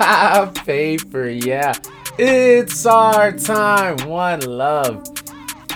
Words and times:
Paper, 0.64 1.28
yeah. 1.28 1.74
It's 2.16 2.86
our 2.86 3.32
time. 3.32 3.98
One 4.08 4.40
love. 4.40 5.06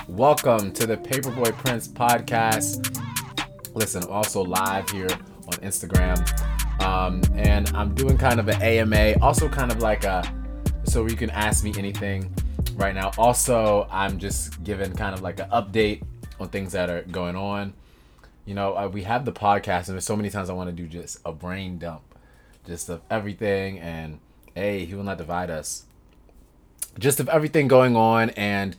Welcome 0.07 0.71
to 0.73 0.87
the 0.87 0.97
Paperboy 0.97 1.55
Prince 1.57 1.87
podcast. 1.87 2.99
Listen, 3.75 4.03
I'm 4.03 4.09
also 4.09 4.41
live 4.41 4.89
here 4.89 5.09
on 5.11 5.53
Instagram. 5.61 6.17
Um, 6.81 7.21
and 7.35 7.69
I'm 7.75 7.93
doing 7.93 8.17
kind 8.17 8.39
of 8.39 8.47
an 8.47 8.59
AMA, 8.63 9.19
also 9.21 9.47
kind 9.47 9.71
of 9.71 9.83
like 9.83 10.05
a 10.05 10.23
so 10.85 11.05
you 11.07 11.15
can 11.15 11.29
ask 11.29 11.63
me 11.63 11.75
anything 11.77 12.33
right 12.73 12.95
now. 12.95 13.11
Also, 13.19 13.87
I'm 13.91 14.17
just 14.17 14.63
giving 14.63 14.91
kind 14.93 15.13
of 15.13 15.21
like 15.21 15.39
an 15.39 15.49
update 15.51 16.01
on 16.39 16.49
things 16.49 16.71
that 16.71 16.89
are 16.89 17.03
going 17.03 17.35
on. 17.35 17.75
You 18.45 18.55
know, 18.55 18.75
uh, 18.75 18.87
we 18.87 19.03
have 19.03 19.23
the 19.23 19.33
podcast, 19.33 19.87
and 19.87 19.95
there's 19.95 20.05
so 20.05 20.15
many 20.15 20.31
times 20.31 20.49
I 20.49 20.53
want 20.53 20.69
to 20.69 20.75
do 20.75 20.87
just 20.87 21.19
a 21.25 21.31
brain 21.31 21.77
dump, 21.77 22.01
just 22.65 22.89
of 22.89 23.01
everything. 23.09 23.79
And 23.79 24.19
hey, 24.53 24.85
he 24.85 24.95
will 24.95 25.03
not 25.03 25.17
divide 25.17 25.49
us. 25.49 25.85
Just 26.97 27.19
of 27.19 27.27
everything 27.27 27.67
going 27.67 27.95
on, 27.95 28.29
and 28.31 28.75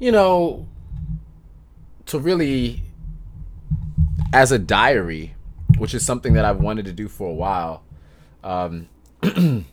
you 0.00 0.10
know, 0.10 0.66
to 2.06 2.18
really, 2.18 2.82
as 4.32 4.50
a 4.50 4.58
diary, 4.58 5.34
which 5.76 5.94
is 5.94 6.04
something 6.04 6.32
that 6.34 6.44
I've 6.44 6.58
wanted 6.58 6.86
to 6.86 6.92
do 6.92 7.06
for 7.06 7.28
a 7.28 7.34
while. 7.34 7.84
Um, 8.42 8.88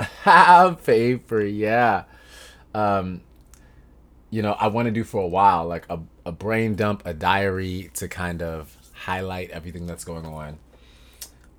have 0.00 0.84
paper, 0.84 1.40
yeah. 1.40 2.04
Um, 2.74 3.22
you 4.30 4.42
know, 4.42 4.52
I 4.52 4.68
want 4.68 4.86
to 4.86 4.92
do 4.92 5.04
for 5.04 5.22
a 5.22 5.26
while, 5.26 5.66
like 5.66 5.86
a, 5.90 6.00
a 6.24 6.32
brain 6.32 6.74
dump, 6.74 7.02
a 7.04 7.14
diary 7.14 7.90
to 7.94 8.08
kind 8.08 8.42
of 8.42 8.76
highlight 8.92 9.50
everything 9.50 9.86
that's 9.86 10.04
going 10.04 10.26
on. 10.26 10.58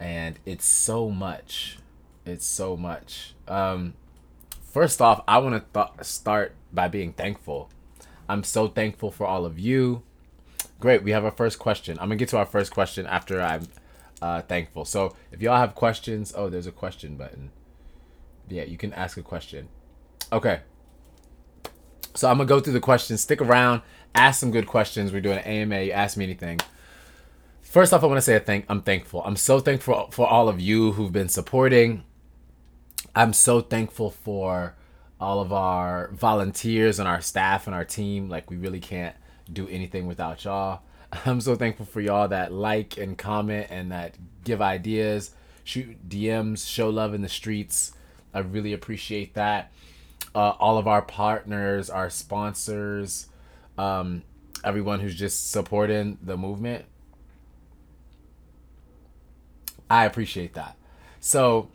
And 0.03 0.37
it's 0.45 0.65
so 0.65 1.09
much. 1.09 1.77
It's 2.25 2.45
so 2.45 2.75
much. 2.75 3.35
Um, 3.47 3.93
first 4.61 5.01
off, 5.01 5.23
I 5.29 5.37
want 5.37 5.55
to 5.55 5.81
th- 5.81 6.05
start 6.05 6.55
by 6.73 6.89
being 6.89 7.13
thankful. 7.13 7.69
I'm 8.27 8.43
so 8.43 8.67
thankful 8.67 9.11
for 9.11 9.25
all 9.25 9.45
of 9.45 9.57
you. 9.57 10.03
Great, 10.81 11.03
we 11.03 11.11
have 11.11 11.23
our 11.23 11.31
first 11.31 11.57
question. 11.57 11.97
I'm 11.99 12.09
gonna 12.09 12.17
get 12.17 12.27
to 12.29 12.37
our 12.37 12.45
first 12.45 12.73
question 12.73 13.07
after 13.07 13.41
I'm 13.41 13.65
uh, 14.21 14.41
thankful. 14.41 14.83
So 14.83 15.15
if 15.31 15.41
y'all 15.41 15.55
have 15.55 15.73
questions, 15.73 16.33
oh, 16.35 16.49
there's 16.49 16.67
a 16.67 16.71
question 16.73 17.15
button. 17.15 17.51
Yeah, 18.49 18.63
you 18.63 18.77
can 18.77 18.91
ask 18.91 19.15
a 19.15 19.23
question. 19.23 19.69
Okay. 20.33 20.59
So 22.13 22.29
I'm 22.29 22.39
gonna 22.39 22.47
go 22.47 22.59
through 22.59 22.73
the 22.73 22.81
questions. 22.81 23.21
Stick 23.21 23.39
around. 23.39 23.83
Ask 24.13 24.41
some 24.41 24.51
good 24.51 24.67
questions. 24.67 25.13
We're 25.13 25.21
doing 25.21 25.37
an 25.37 25.45
AMA. 25.45 25.93
Ask 25.93 26.17
me 26.17 26.25
anything. 26.25 26.59
First 27.73 27.91
off, 27.91 28.03
I 28.03 28.05
want 28.05 28.17
to 28.17 28.21
say 28.21 28.37
thank. 28.37 28.65
I'm 28.69 28.83
thankful. 28.83 29.23
I'm 29.25 29.35
so 29.35 29.59
thankful 29.59 30.11
for 30.11 30.27
all 30.27 30.47
of 30.47 30.61
you 30.61 30.91
who've 30.91 31.11
been 31.11 31.27
supporting. 31.27 32.03
I'm 33.15 33.33
so 33.33 33.61
thankful 33.61 34.11
for 34.11 34.75
all 35.19 35.39
of 35.39 35.51
our 35.51 36.11
volunteers 36.13 36.99
and 36.99 37.07
our 37.07 37.19
staff 37.19 37.65
and 37.65 37.73
our 37.75 37.83
team. 37.83 38.29
Like 38.29 38.51
we 38.51 38.57
really 38.57 38.79
can't 38.79 39.15
do 39.51 39.67
anything 39.69 40.05
without 40.05 40.43
y'all. 40.43 40.83
I'm 41.25 41.41
so 41.41 41.55
thankful 41.55 41.87
for 41.87 41.99
y'all 41.99 42.27
that 42.27 42.53
like 42.53 42.99
and 42.99 43.17
comment 43.17 43.65
and 43.71 43.91
that 43.91 44.19
give 44.43 44.61
ideas, 44.61 45.31
shoot 45.63 46.07
DMs, 46.07 46.69
show 46.69 46.91
love 46.91 47.15
in 47.15 47.23
the 47.23 47.27
streets. 47.27 47.93
I 48.35 48.41
really 48.41 48.73
appreciate 48.73 49.33
that. 49.33 49.71
Uh, 50.35 50.53
all 50.59 50.77
of 50.77 50.87
our 50.87 51.01
partners, 51.01 51.89
our 51.89 52.11
sponsors, 52.11 53.29
um, 53.79 54.21
everyone 54.63 54.99
who's 54.99 55.15
just 55.15 55.49
supporting 55.49 56.19
the 56.21 56.37
movement. 56.37 56.85
I 59.93 60.05
appreciate 60.05 60.55
that. 60.55 60.75
So, 61.19 61.69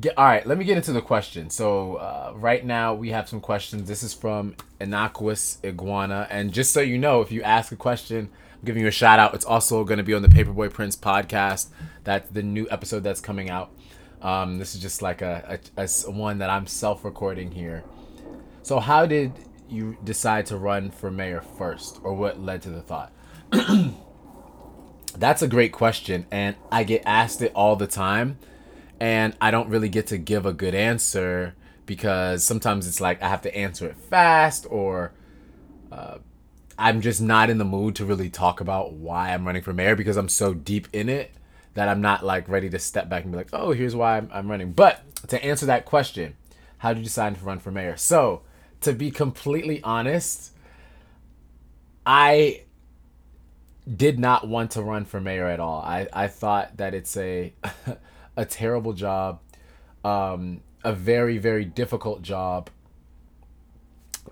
get, 0.00 0.16
all 0.16 0.24
right, 0.24 0.46
let 0.46 0.58
me 0.58 0.64
get 0.64 0.76
into 0.76 0.92
the 0.92 1.02
question. 1.02 1.50
So, 1.50 1.96
uh, 1.96 2.32
right 2.36 2.64
now 2.64 2.94
we 2.94 3.10
have 3.10 3.28
some 3.28 3.40
questions. 3.40 3.88
This 3.88 4.04
is 4.04 4.14
from 4.14 4.54
Innocuous 4.80 5.58
Iguana. 5.64 6.28
And 6.30 6.52
just 6.52 6.72
so 6.72 6.80
you 6.80 6.98
know, 6.98 7.20
if 7.20 7.32
you 7.32 7.42
ask 7.42 7.72
a 7.72 7.76
question, 7.76 8.30
I'm 8.52 8.64
giving 8.64 8.82
you 8.82 8.86
a 8.86 8.92
shout 8.92 9.18
out. 9.18 9.34
It's 9.34 9.44
also 9.44 9.82
going 9.82 9.98
to 9.98 10.04
be 10.04 10.14
on 10.14 10.22
the 10.22 10.28
Paperboy 10.28 10.72
Prince 10.72 10.94
podcast. 10.94 11.70
That's 12.04 12.30
the 12.30 12.44
new 12.44 12.68
episode 12.70 13.02
that's 13.02 13.20
coming 13.20 13.50
out. 13.50 13.72
Um, 14.22 14.58
this 14.58 14.76
is 14.76 14.80
just 14.80 15.02
like 15.02 15.20
a, 15.20 15.58
a, 15.76 15.82
a 16.06 16.10
one 16.12 16.38
that 16.38 16.50
I'm 16.50 16.68
self 16.68 17.04
recording 17.04 17.50
here. 17.50 17.82
So, 18.62 18.78
how 18.78 19.04
did 19.04 19.32
you 19.68 19.96
decide 20.04 20.46
to 20.46 20.56
run 20.56 20.92
for 20.92 21.10
mayor 21.10 21.40
first, 21.40 21.98
or 22.04 22.14
what 22.14 22.40
led 22.40 22.62
to 22.62 22.70
the 22.70 22.82
thought? 22.82 23.12
That's 25.18 25.42
a 25.42 25.48
great 25.48 25.72
question, 25.72 26.26
and 26.30 26.54
I 26.70 26.84
get 26.84 27.02
asked 27.04 27.42
it 27.42 27.50
all 27.54 27.74
the 27.74 27.88
time, 27.88 28.38
and 29.00 29.36
I 29.40 29.50
don't 29.50 29.68
really 29.68 29.88
get 29.88 30.06
to 30.08 30.18
give 30.18 30.46
a 30.46 30.52
good 30.52 30.76
answer 30.76 31.56
because 31.86 32.44
sometimes 32.44 32.86
it's 32.86 33.00
like 33.00 33.20
I 33.20 33.28
have 33.28 33.42
to 33.42 33.56
answer 33.56 33.88
it 33.88 33.96
fast, 33.96 34.66
or 34.70 35.12
uh, 35.90 36.18
I'm 36.78 37.00
just 37.00 37.20
not 37.20 37.50
in 37.50 37.58
the 37.58 37.64
mood 37.64 37.96
to 37.96 38.04
really 38.04 38.30
talk 38.30 38.60
about 38.60 38.92
why 38.92 39.34
I'm 39.34 39.44
running 39.44 39.62
for 39.62 39.72
mayor 39.72 39.96
because 39.96 40.16
I'm 40.16 40.28
so 40.28 40.54
deep 40.54 40.86
in 40.92 41.08
it 41.08 41.32
that 41.74 41.88
I'm 41.88 42.00
not 42.00 42.24
like 42.24 42.48
ready 42.48 42.70
to 42.70 42.78
step 42.78 43.08
back 43.08 43.24
and 43.24 43.32
be 43.32 43.38
like, 43.38 43.50
oh, 43.52 43.72
here's 43.72 43.96
why 43.96 44.18
I'm, 44.18 44.30
I'm 44.32 44.48
running. 44.48 44.72
But 44.72 45.02
to 45.28 45.44
answer 45.44 45.66
that 45.66 45.84
question, 45.84 46.36
how 46.78 46.92
did 46.92 46.98
you 47.00 47.04
decide 47.04 47.36
to 47.36 47.44
run 47.44 47.58
for 47.58 47.72
mayor? 47.72 47.96
So, 47.96 48.42
to 48.82 48.92
be 48.92 49.10
completely 49.10 49.82
honest, 49.82 50.52
I 52.06 52.62
did 53.96 54.18
not 54.18 54.46
want 54.46 54.72
to 54.72 54.82
run 54.82 55.04
for 55.04 55.20
mayor 55.20 55.46
at 55.46 55.60
all. 55.60 55.80
I, 55.80 56.08
I 56.12 56.28
thought 56.28 56.76
that 56.76 56.94
it's 56.94 57.16
a 57.16 57.52
a 58.36 58.44
terrible 58.44 58.92
job, 58.92 59.40
um, 60.04 60.60
a 60.84 60.92
very 60.92 61.38
very 61.38 61.64
difficult 61.64 62.22
job. 62.22 62.70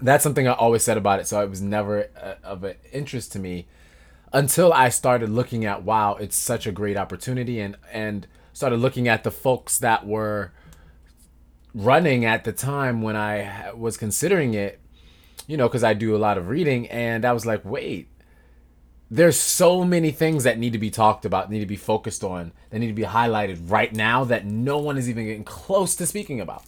That's 0.01 0.23
something 0.23 0.47
I 0.47 0.53
always 0.53 0.83
said 0.85 0.99
about 0.99 1.21
it. 1.21 1.27
So 1.27 1.41
it 1.41 1.49
was 1.49 1.63
never 1.63 2.03
a, 2.17 2.27
uh, 2.27 2.35
of 2.45 2.65
an 2.65 2.77
interest 2.93 3.33
to 3.33 3.39
me 3.39 3.67
until 4.33 4.73
I 4.73 4.91
started 4.91 5.31
looking 5.31 5.65
at 5.65 5.83
wow, 5.83 6.17
it's 6.17 6.37
such 6.37 6.67
a 6.67 6.73
great 6.73 6.97
opportunity 6.97 7.61
and 7.61 7.77
and 7.93 8.27
started 8.53 8.77
looking 8.77 9.09
at 9.09 9.25
the 9.25 9.31
folks 9.31 9.79
that 9.79 10.07
were 10.07 10.53
running 11.75 12.25
at 12.25 12.45
the 12.45 12.53
time 12.53 13.03
when 13.03 13.17
I 13.17 13.73
was 13.75 13.97
considering 13.97 14.55
it, 14.55 14.81
you 15.47 15.57
know, 15.57 15.69
because 15.69 15.85
I 15.85 15.95
do 15.95 16.17
a 16.17 16.19
lot 16.19 16.39
of 16.39 16.49
reading, 16.49 16.89
and 16.89 17.25
I 17.25 17.33
was 17.33 17.45
like, 17.45 17.65
wait, 17.65 18.09
there's 19.11 19.39
so 19.39 19.85
many 19.85 20.11
things 20.11 20.45
that 20.45 20.59
need 20.59 20.73
to 20.73 20.79
be 20.79 20.91
talked 20.91 21.25
about, 21.25 21.51
need 21.51 21.61
to 21.61 21.67
be 21.67 21.77
focused 21.77 22.25
on, 22.25 22.53
that 22.71 22.79
need 22.79 22.89
to 22.89 22.93
be 22.93 23.05
highlighted 23.05 23.71
right 23.71 23.93
now 23.93 24.25
that 24.25 24.45
no 24.45 24.79
one 24.79 24.99
is 24.99 25.09
even 25.09 25.27
getting 25.27 25.45
close 25.45 25.95
to 25.97 26.07
speaking 26.07 26.41
about. 26.41 26.65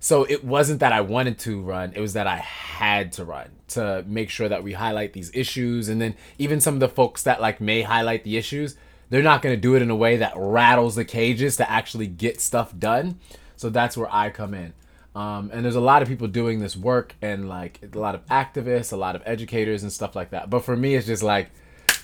So 0.00 0.24
it 0.24 0.42
wasn't 0.42 0.80
that 0.80 0.92
I 0.92 1.02
wanted 1.02 1.38
to 1.40 1.60
run, 1.60 1.92
it 1.94 2.00
was 2.00 2.14
that 2.14 2.26
I 2.26 2.36
had 2.36 3.12
to 3.12 3.24
run 3.24 3.50
to 3.68 4.02
make 4.06 4.30
sure 4.30 4.48
that 4.48 4.64
we 4.64 4.72
highlight 4.72 5.12
these 5.12 5.30
issues. 5.34 5.88
And 5.88 6.00
then 6.00 6.14
even 6.38 6.60
some 6.60 6.74
of 6.74 6.80
the 6.80 6.88
folks 6.88 7.22
that 7.24 7.40
like 7.40 7.60
may 7.60 7.82
highlight 7.82 8.24
the 8.24 8.36
issues, 8.36 8.76
they're 9.10 9.22
not 9.22 9.42
going 9.42 9.54
to 9.54 9.60
do 9.60 9.74
it 9.74 9.82
in 9.82 9.90
a 9.90 9.96
way 9.96 10.16
that 10.16 10.32
rattles 10.34 10.94
the 10.94 11.04
cages 11.04 11.56
to 11.58 11.70
actually 11.70 12.06
get 12.06 12.40
stuff 12.40 12.76
done. 12.76 13.20
So 13.56 13.68
that's 13.68 13.96
where 13.96 14.12
I 14.12 14.30
come 14.30 14.54
in. 14.54 14.72
Um, 15.20 15.50
and 15.52 15.62
there's 15.62 15.76
a 15.76 15.80
lot 15.82 16.00
of 16.00 16.08
people 16.08 16.28
doing 16.28 16.60
this 16.60 16.74
work 16.74 17.14
and 17.20 17.46
like 17.46 17.78
a 17.94 17.98
lot 17.98 18.14
of 18.14 18.24
activists, 18.28 18.90
a 18.90 18.96
lot 18.96 19.14
of 19.14 19.22
educators 19.26 19.82
and 19.82 19.92
stuff 19.92 20.16
like 20.16 20.30
that. 20.30 20.48
But 20.48 20.64
for 20.64 20.74
me, 20.74 20.94
it's 20.94 21.06
just 21.06 21.22
like, 21.22 21.50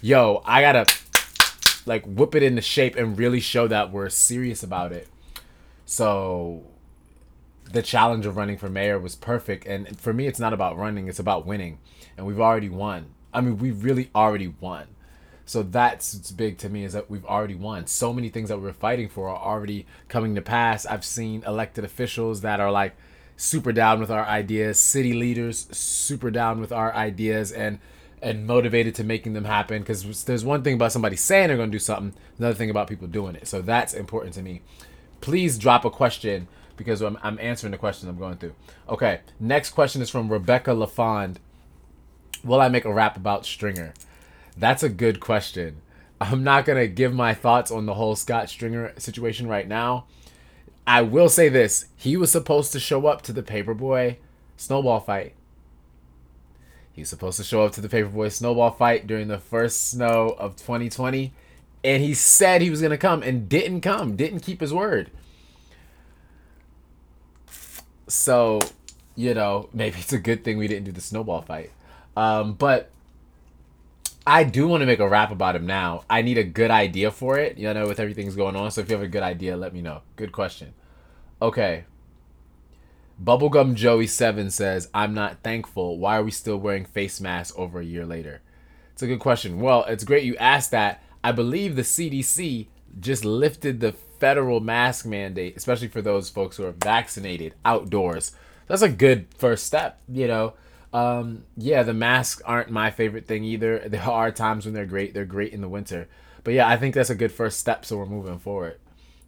yo, 0.03 0.43
I 0.45 0.61
gotta 0.61 0.87
like 1.87 2.05
whip 2.05 2.35
it 2.35 2.43
into 2.43 2.61
shape 2.61 2.95
and 2.95 3.17
really 3.17 3.41
show 3.41 3.69
that 3.69 3.91
we're 3.91 4.11
serious 4.11 4.63
about 4.63 4.93
it. 4.93 5.09
So 5.87 6.65
the 7.73 7.81
challenge 7.81 8.27
of 8.27 8.37
running 8.37 8.59
for 8.59 8.69
mayor 8.69 8.99
was 8.99 9.15
perfect. 9.15 9.67
And 9.67 9.99
for 9.99 10.13
me, 10.13 10.27
it's 10.27 10.39
not 10.39 10.53
about 10.53 10.77
running, 10.77 11.09
it's 11.09 11.19
about 11.19 11.47
winning. 11.47 11.79
And 12.19 12.27
we've 12.27 12.41
already 12.41 12.69
won. 12.69 13.15
I 13.33 13.41
mean, 13.41 13.57
we 13.57 13.71
really 13.71 14.11
already 14.15 14.49
won. 14.61 14.89
So 15.47 15.63
that's 15.63 16.33
big 16.33 16.59
to 16.59 16.69
me 16.69 16.85
is 16.85 16.93
that 16.93 17.09
we've 17.09 17.25
already 17.25 17.55
won. 17.55 17.87
So 17.87 18.13
many 18.13 18.29
things 18.29 18.51
that 18.51 18.61
we 18.61 18.69
are 18.69 18.75
fighting 18.75 19.09
for 19.09 19.31
are 19.31 19.43
already 19.43 19.87
coming 20.09 20.35
to 20.35 20.43
pass. 20.43 20.85
I've 20.85 21.05
seen 21.05 21.45
elected 21.45 21.83
officials 21.83 22.43
that 22.43 22.61
are 22.61 22.71
like 22.71 22.95
super 23.37 23.73
down 23.73 24.01
with 24.01 24.11
our 24.11 24.25
ideas, 24.25 24.79
city 24.79 25.13
leaders 25.13 25.69
super 25.71 26.31
down 26.31 26.61
with 26.61 26.73
our 26.73 26.95
ideas 26.95 27.53
and 27.53 27.79
and 28.23 28.47
motivated 28.47 28.95
to 28.95 29.05
making 29.05 29.35
them 29.35 29.45
happen 29.45 29.83
because 29.83 30.25
there's 30.25 30.45
one 30.45 30.63
thing 30.63 30.75
about 30.75 30.91
somebody 30.91 31.17
saying 31.17 31.49
they're 31.49 31.57
going 31.57 31.71
to 31.71 31.75
do 31.75 31.79
something, 31.79 32.19
another 32.39 32.55
thing 32.55 32.71
about 32.71 32.89
people 32.89 33.07
doing 33.07 33.37
it. 33.37 33.47
So 33.47 33.61
that's 33.61 33.93
important 33.93 34.35
to 34.35 34.43
me. 34.43 34.63
Please 35.21 35.59
drop 35.59 35.85
a 35.85 35.91
question 35.91 36.49
because 36.77 37.03
I'm, 37.03 37.19
I'm 37.23 37.39
answering 37.39 37.73
the 37.73 37.79
question 37.79 38.09
I'm 38.09 38.19
going 38.19 38.39
through. 38.39 38.55
Okay, 38.89 39.21
next 39.39 39.71
question 39.71 40.01
is 40.01 40.11
from 40.11 40.33
Rebecca 40.33 40.73
LaFond. 40.73 41.39
Will 42.43 42.61
I 42.61 42.69
make 42.69 42.85
a 42.85 42.93
rap 42.93 43.17
about 43.17 43.45
Stringer? 43.45 43.93
That's 44.57 44.83
a 44.83 44.89
good 44.89 45.21
question. 45.21 45.83
I'm 46.21 46.43
not 46.43 46.65
going 46.65 46.79
to 46.79 46.89
give 46.89 47.13
my 47.13 47.35
thoughts 47.35 47.71
on 47.71 47.87
the 47.87 47.95
whole 47.95 48.17
Scott 48.17 48.49
Stringer 48.49 48.95
situation 48.99 49.47
right 49.47 49.69
now. 49.69 50.07
I 50.87 51.03
will 51.03 51.29
say 51.29 51.49
this: 51.49 51.87
he 51.97 52.17
was 52.17 52.31
supposed 52.31 52.73
to 52.73 52.81
show 52.81 53.07
up 53.07 53.23
to 53.23 53.33
the 53.33 53.43
Paperboy 53.43 54.17
Snowball 54.57 55.01
fight. 55.01 55.35
He 56.93 57.03
was 57.03 57.11
supposed 57.11 57.37
to 57.37 57.45
show 57.45 57.63
up 57.65 57.73
to 57.73 57.81
the 57.81 57.89
Paperboy 57.89 58.33
Snowball 58.33 58.71
fight 58.71 59.07
during 59.07 59.29
the 59.29 59.39
first 59.39 59.91
snow 59.91 60.35
of 60.39 60.57
2020, 60.57 61.35
and 61.85 62.03
he 62.03 62.15
said 62.15 62.63
he 62.63 62.71
was 62.71 62.81
gonna 62.81 62.97
come 62.97 63.23
and 63.23 63.49
didn't 63.49 63.83
come. 63.83 64.17
Didn't 64.17 64.41
keep 64.41 64.61
his 64.61 64.73
word. 64.73 65.11
So, 68.09 68.61
you 69.15 69.35
know, 69.35 69.69
maybe 69.75 69.99
it's 69.99 70.13
a 70.13 70.19
good 70.19 70.45
thing 70.45 70.57
we 70.59 70.69
didn't 70.69 70.85
do 70.85 70.93
the 70.93 71.01
snowball 71.01 71.43
fight. 71.43 71.71
Um, 72.17 72.55
but 72.55 72.91
I 74.27 74.43
do 74.43 74.67
want 74.67 74.81
to 74.81 74.87
make 74.87 74.99
a 74.99 75.09
rap 75.09 75.31
about 75.31 75.55
him 75.55 75.67
now. 75.67 76.03
I 76.11 76.23
need 76.23 76.37
a 76.37 76.45
good 76.45 76.71
idea 76.71 77.13
for 77.13 77.39
it, 77.39 77.59
you 77.59 77.73
know, 77.73 77.87
with 77.87 78.01
everything's 78.01 78.35
going 78.35 78.57
on. 78.57 78.73
So 78.73 78.81
if 78.81 78.89
you 78.89 78.97
have 78.97 79.05
a 79.05 79.09
good 79.09 79.23
idea, 79.23 79.57
let 79.57 79.73
me 79.73 79.83
know. 79.83 80.03
Good 80.17 80.33
question. 80.33 80.75
Okay. 81.41 81.85
Bubblegum 83.23 83.75
Joey 83.75 84.07
Seven 84.07 84.51
says, 84.51 84.89
"I'm 84.93 85.15
not 85.15 85.43
thankful. 85.43 85.99
Why 85.99 86.19
are 86.19 86.25
we 86.25 86.31
still 86.33 86.59
wearing 86.59 86.85
face 86.85 87.21
masks 87.21 87.57
over 87.57 87.81
a 87.81 87.85
year 87.85 88.05
later?" 88.05 88.43
It's 88.93 89.03
a 89.03 89.07
good 89.07 89.21
question. 89.21 89.61
Well, 89.61 89.85
it's 89.85 90.05
great 90.05 90.25
you 90.25 90.37
asked 90.37 90.73
that. 90.73 91.03
I 91.23 91.33
believe 91.33 91.77
the 91.77 91.83
CDC 91.85 92.69
just 92.99 93.25
lifted 93.25 93.81
the 93.81 93.93
federal 93.93 94.61
mask 94.61 95.07
mandate, 95.07 95.57
especially 95.57 95.89
for 95.89 96.03
those 96.03 96.31
folks 96.31 96.57
who 96.57 96.65
are 96.65 96.73
vaccinated 96.73 97.55
outdoors. 97.65 98.33
That's 98.67 98.83
a 98.83 98.89
good 98.89 99.27
first 99.37 99.67
step, 99.67 100.01
you 100.09 100.27
know. 100.27 100.55
Um, 100.97 101.45
yeah, 101.59 101.83
the 101.83 101.93
masks 101.93 102.41
aren't 102.47 102.71
my 102.71 102.91
favorite 102.91 103.27
thing 103.27 103.45
either. 103.45 103.83
There 103.89 104.03
are 104.03 104.31
times 104.31 104.65
when 104.65 104.73
they're 104.73 104.87
great. 104.87 105.13
They're 105.13 105.27
great 105.27 105.53
in 105.53 105.61
the 105.61 105.69
winter. 105.69 106.09
But 106.43 106.55
yeah, 106.55 106.67
I 106.67 106.79
think 106.79 106.95
that's 106.95 107.11
a 107.11 107.15
good 107.15 107.33
first 107.33 107.61
step, 107.61 107.85
so 107.85 107.99
we're 107.99 108.07
moving 108.07 108.39
forward. 108.39 108.79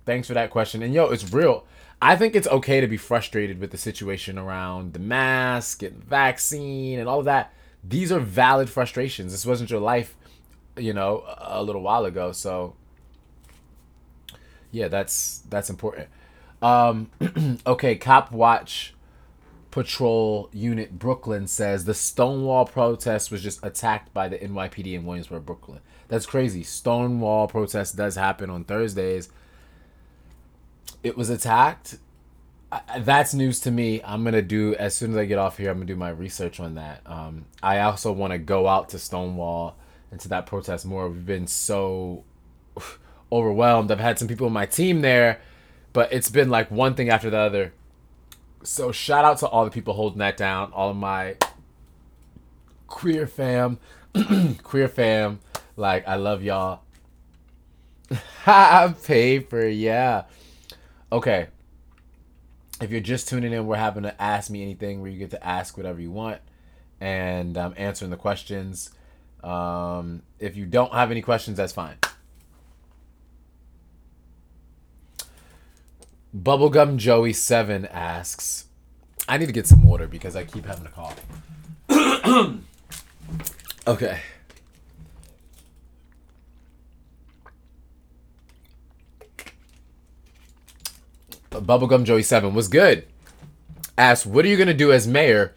Thanks 0.06 0.28
for 0.28 0.34
that 0.34 0.50
question. 0.50 0.82
And 0.82 0.94
yo, 0.94 1.06
it's 1.06 1.30
real. 1.30 1.66
I 2.00 2.16
think 2.16 2.34
it's 2.34 2.48
okay 2.48 2.80
to 2.80 2.86
be 2.86 2.96
frustrated 2.96 3.60
with 3.60 3.70
the 3.70 3.76
situation 3.76 4.38
around 4.38 4.94
the 4.94 4.98
mask 4.98 5.82
and 5.82 6.00
the 6.00 6.06
vaccine 6.06 6.98
and 7.00 7.06
all 7.06 7.18
of 7.18 7.26
that. 7.26 7.52
These 7.84 8.12
are 8.12 8.20
valid 8.20 8.70
frustrations. 8.70 9.32
This 9.32 9.44
wasn't 9.44 9.68
your 9.70 9.80
life, 9.80 10.16
you 10.78 10.94
know, 10.94 11.24
a 11.36 11.62
little 11.62 11.82
while 11.82 12.06
ago. 12.06 12.32
So 12.32 12.76
yeah, 14.70 14.88
that's 14.88 15.42
that's 15.50 15.68
important. 15.68 16.08
Um, 16.62 17.10
okay, 17.66 17.96
Cop 17.96 18.32
Watch 18.32 18.94
Patrol 19.78 20.50
Unit 20.52 20.98
Brooklyn 20.98 21.46
says 21.46 21.84
the 21.84 21.94
Stonewall 21.94 22.66
protest 22.66 23.30
was 23.30 23.40
just 23.40 23.64
attacked 23.64 24.12
by 24.12 24.26
the 24.26 24.36
NYPD 24.36 24.94
in 24.94 25.06
Williamsburg, 25.06 25.46
Brooklyn. 25.46 25.78
That's 26.08 26.26
crazy. 26.26 26.64
Stonewall 26.64 27.46
protest 27.46 27.96
does 27.96 28.16
happen 28.16 28.50
on 28.50 28.64
Thursdays. 28.64 29.28
It 31.04 31.16
was 31.16 31.30
attacked. 31.30 31.98
that's 32.98 33.34
news 33.34 33.60
to 33.60 33.70
me. 33.70 34.02
I'm 34.04 34.24
gonna 34.24 34.42
do 34.42 34.74
as 34.74 34.96
soon 34.96 35.12
as 35.12 35.16
I 35.16 35.26
get 35.26 35.38
off 35.38 35.58
here. 35.58 35.70
I'm 35.70 35.76
gonna 35.76 35.86
do 35.86 35.94
my 35.94 36.10
research 36.10 36.58
on 36.58 36.74
that. 36.74 37.02
Um, 37.06 37.44
I 37.62 37.78
also 37.78 38.10
want 38.10 38.32
to 38.32 38.38
go 38.38 38.66
out 38.66 38.88
to 38.88 38.98
Stonewall 38.98 39.76
and 40.10 40.18
to 40.22 40.28
that 40.30 40.46
protest 40.46 40.86
more. 40.86 41.08
We've 41.08 41.24
been 41.24 41.46
so 41.46 42.24
overwhelmed. 43.30 43.92
I've 43.92 44.00
had 44.00 44.18
some 44.18 44.26
people 44.26 44.48
on 44.48 44.52
my 44.52 44.66
team 44.66 45.02
there, 45.02 45.40
but 45.92 46.12
it's 46.12 46.30
been 46.30 46.50
like 46.50 46.68
one 46.68 46.96
thing 46.96 47.10
after 47.10 47.30
the 47.30 47.38
other. 47.38 47.72
So 48.68 48.92
shout 48.92 49.24
out 49.24 49.38
to 49.38 49.46
all 49.48 49.64
the 49.64 49.70
people 49.70 49.94
holding 49.94 50.18
that 50.18 50.36
down, 50.36 50.72
all 50.74 50.90
of 50.90 50.96
my 50.96 51.36
queer 52.86 53.26
fam, 53.26 53.78
queer 54.62 54.88
fam. 54.88 55.40
Like 55.74 56.06
I 56.06 56.16
love 56.16 56.42
y'all. 56.42 56.82
Paper, 59.04 59.66
yeah. 59.66 60.24
Okay. 61.10 61.46
If 62.82 62.90
you're 62.90 63.00
just 63.00 63.26
tuning 63.26 63.54
in, 63.54 63.66
we're 63.66 63.76
having 63.76 64.02
to 64.02 64.22
ask 64.22 64.50
me 64.50 64.62
anything 64.62 65.00
where 65.00 65.10
you 65.10 65.18
get 65.18 65.30
to 65.30 65.44
ask 65.44 65.78
whatever 65.78 65.98
you 65.98 66.10
want, 66.10 66.42
and 67.00 67.56
I'm 67.56 67.72
answering 67.78 68.10
the 68.10 68.18
questions. 68.18 68.90
Um, 69.42 70.22
if 70.38 70.58
you 70.58 70.66
don't 70.66 70.92
have 70.92 71.10
any 71.10 71.22
questions, 71.22 71.56
that's 71.56 71.72
fine. 71.72 71.96
Bubblegum 76.42 76.98
Joey 76.98 77.32
Seven 77.32 77.86
asks, 77.86 78.66
I 79.28 79.38
need 79.38 79.46
to 79.46 79.52
get 79.52 79.66
some 79.66 79.82
water 79.82 80.06
because 80.06 80.36
I 80.36 80.44
keep 80.44 80.66
having 80.66 80.86
a 80.86 80.90
cough. 80.90 81.20
okay. 83.86 84.20
Bubblegum 91.50 92.04
Joey 92.04 92.22
Seven 92.22 92.54
was 92.54 92.68
good. 92.68 93.06
Asks, 93.96 94.24
what 94.24 94.44
are 94.44 94.48
you 94.48 94.56
gonna 94.56 94.74
do 94.74 94.92
as 94.92 95.08
mayor 95.08 95.54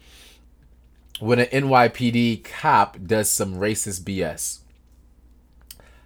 when 1.20 1.38
an 1.38 1.46
NYPD 1.46 2.42
cop 2.42 2.98
does 3.06 3.30
some 3.30 3.54
racist 3.54 4.00
BS? 4.00 4.60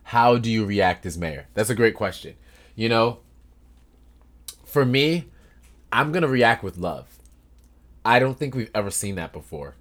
How 0.03 0.37
do 0.37 0.51
you 0.51 0.67
react 0.67 1.07
as 1.07 1.17
mayor? 1.17 1.47
That's 1.55 1.71
a 1.71 1.75
great 1.75 1.95
question. 1.95 2.35
You 2.75 2.91
know, 2.91 3.21
for 4.67 4.85
me, 4.85 5.25
I'm 5.91 6.13
gonna 6.13 6.29
react 6.29 6.63
with 6.63 6.77
love. 6.77 7.07
I 8.05 8.19
don't 8.19 8.39
think 8.39 8.55
we've 8.55 8.71
ever 8.75 8.91
seen 8.91 9.15
that 9.15 9.33
before. 9.33 9.77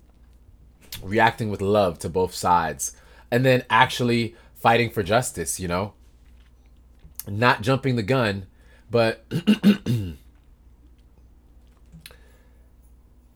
Reacting 1.03 1.49
with 1.49 1.61
love 1.61 1.99
to 1.99 2.07
both 2.09 2.33
sides, 2.33 2.95
and 3.29 3.43
then 3.45 3.65
actually 3.69 4.35
fighting 4.53 4.89
for 4.89 5.03
justice. 5.03 5.59
You 5.59 5.67
know, 5.67 5.93
not 7.27 7.61
jumping 7.61 7.97
the 7.97 8.03
gun, 8.03 8.45
but 8.89 9.25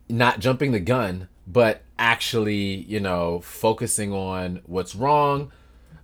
not 0.10 0.40
jumping 0.40 0.72
the 0.72 0.80
gun, 0.80 1.28
but 1.46 1.84
actually, 1.98 2.76
you 2.88 3.00
know, 3.00 3.42
focusing 3.42 4.14
on 4.14 4.62
what's 4.66 4.96
wrong, 4.96 5.52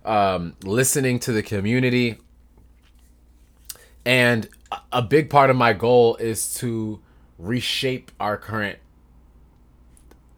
um, 0.04 0.54
listening 0.64 1.18
to 1.20 1.32
the 1.32 1.42
community, 1.42 2.18
and 4.04 4.48
a 4.92 5.02
big 5.02 5.30
part 5.30 5.50
of 5.50 5.56
my 5.56 5.72
goal 5.72 6.16
is 6.16 6.54
to 6.56 7.00
reshape 7.38 8.10
our 8.18 8.36
current 8.36 8.78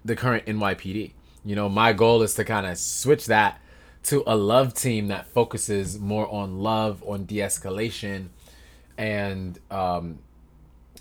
the 0.04 0.16
current 0.16 0.46
NYPD. 0.46 1.12
You 1.44 1.56
know, 1.56 1.68
my 1.68 1.92
goal 1.92 2.22
is 2.22 2.34
to 2.34 2.44
kind 2.44 2.66
of 2.66 2.78
switch 2.78 3.26
that 3.26 3.60
to 4.04 4.22
a 4.26 4.36
love 4.36 4.74
team 4.74 5.08
that 5.08 5.26
focuses 5.26 5.98
more 5.98 6.28
on 6.28 6.58
love, 6.60 7.02
on 7.06 7.24
de-escalation, 7.24 8.28
and 8.96 9.58
um, 9.70 10.18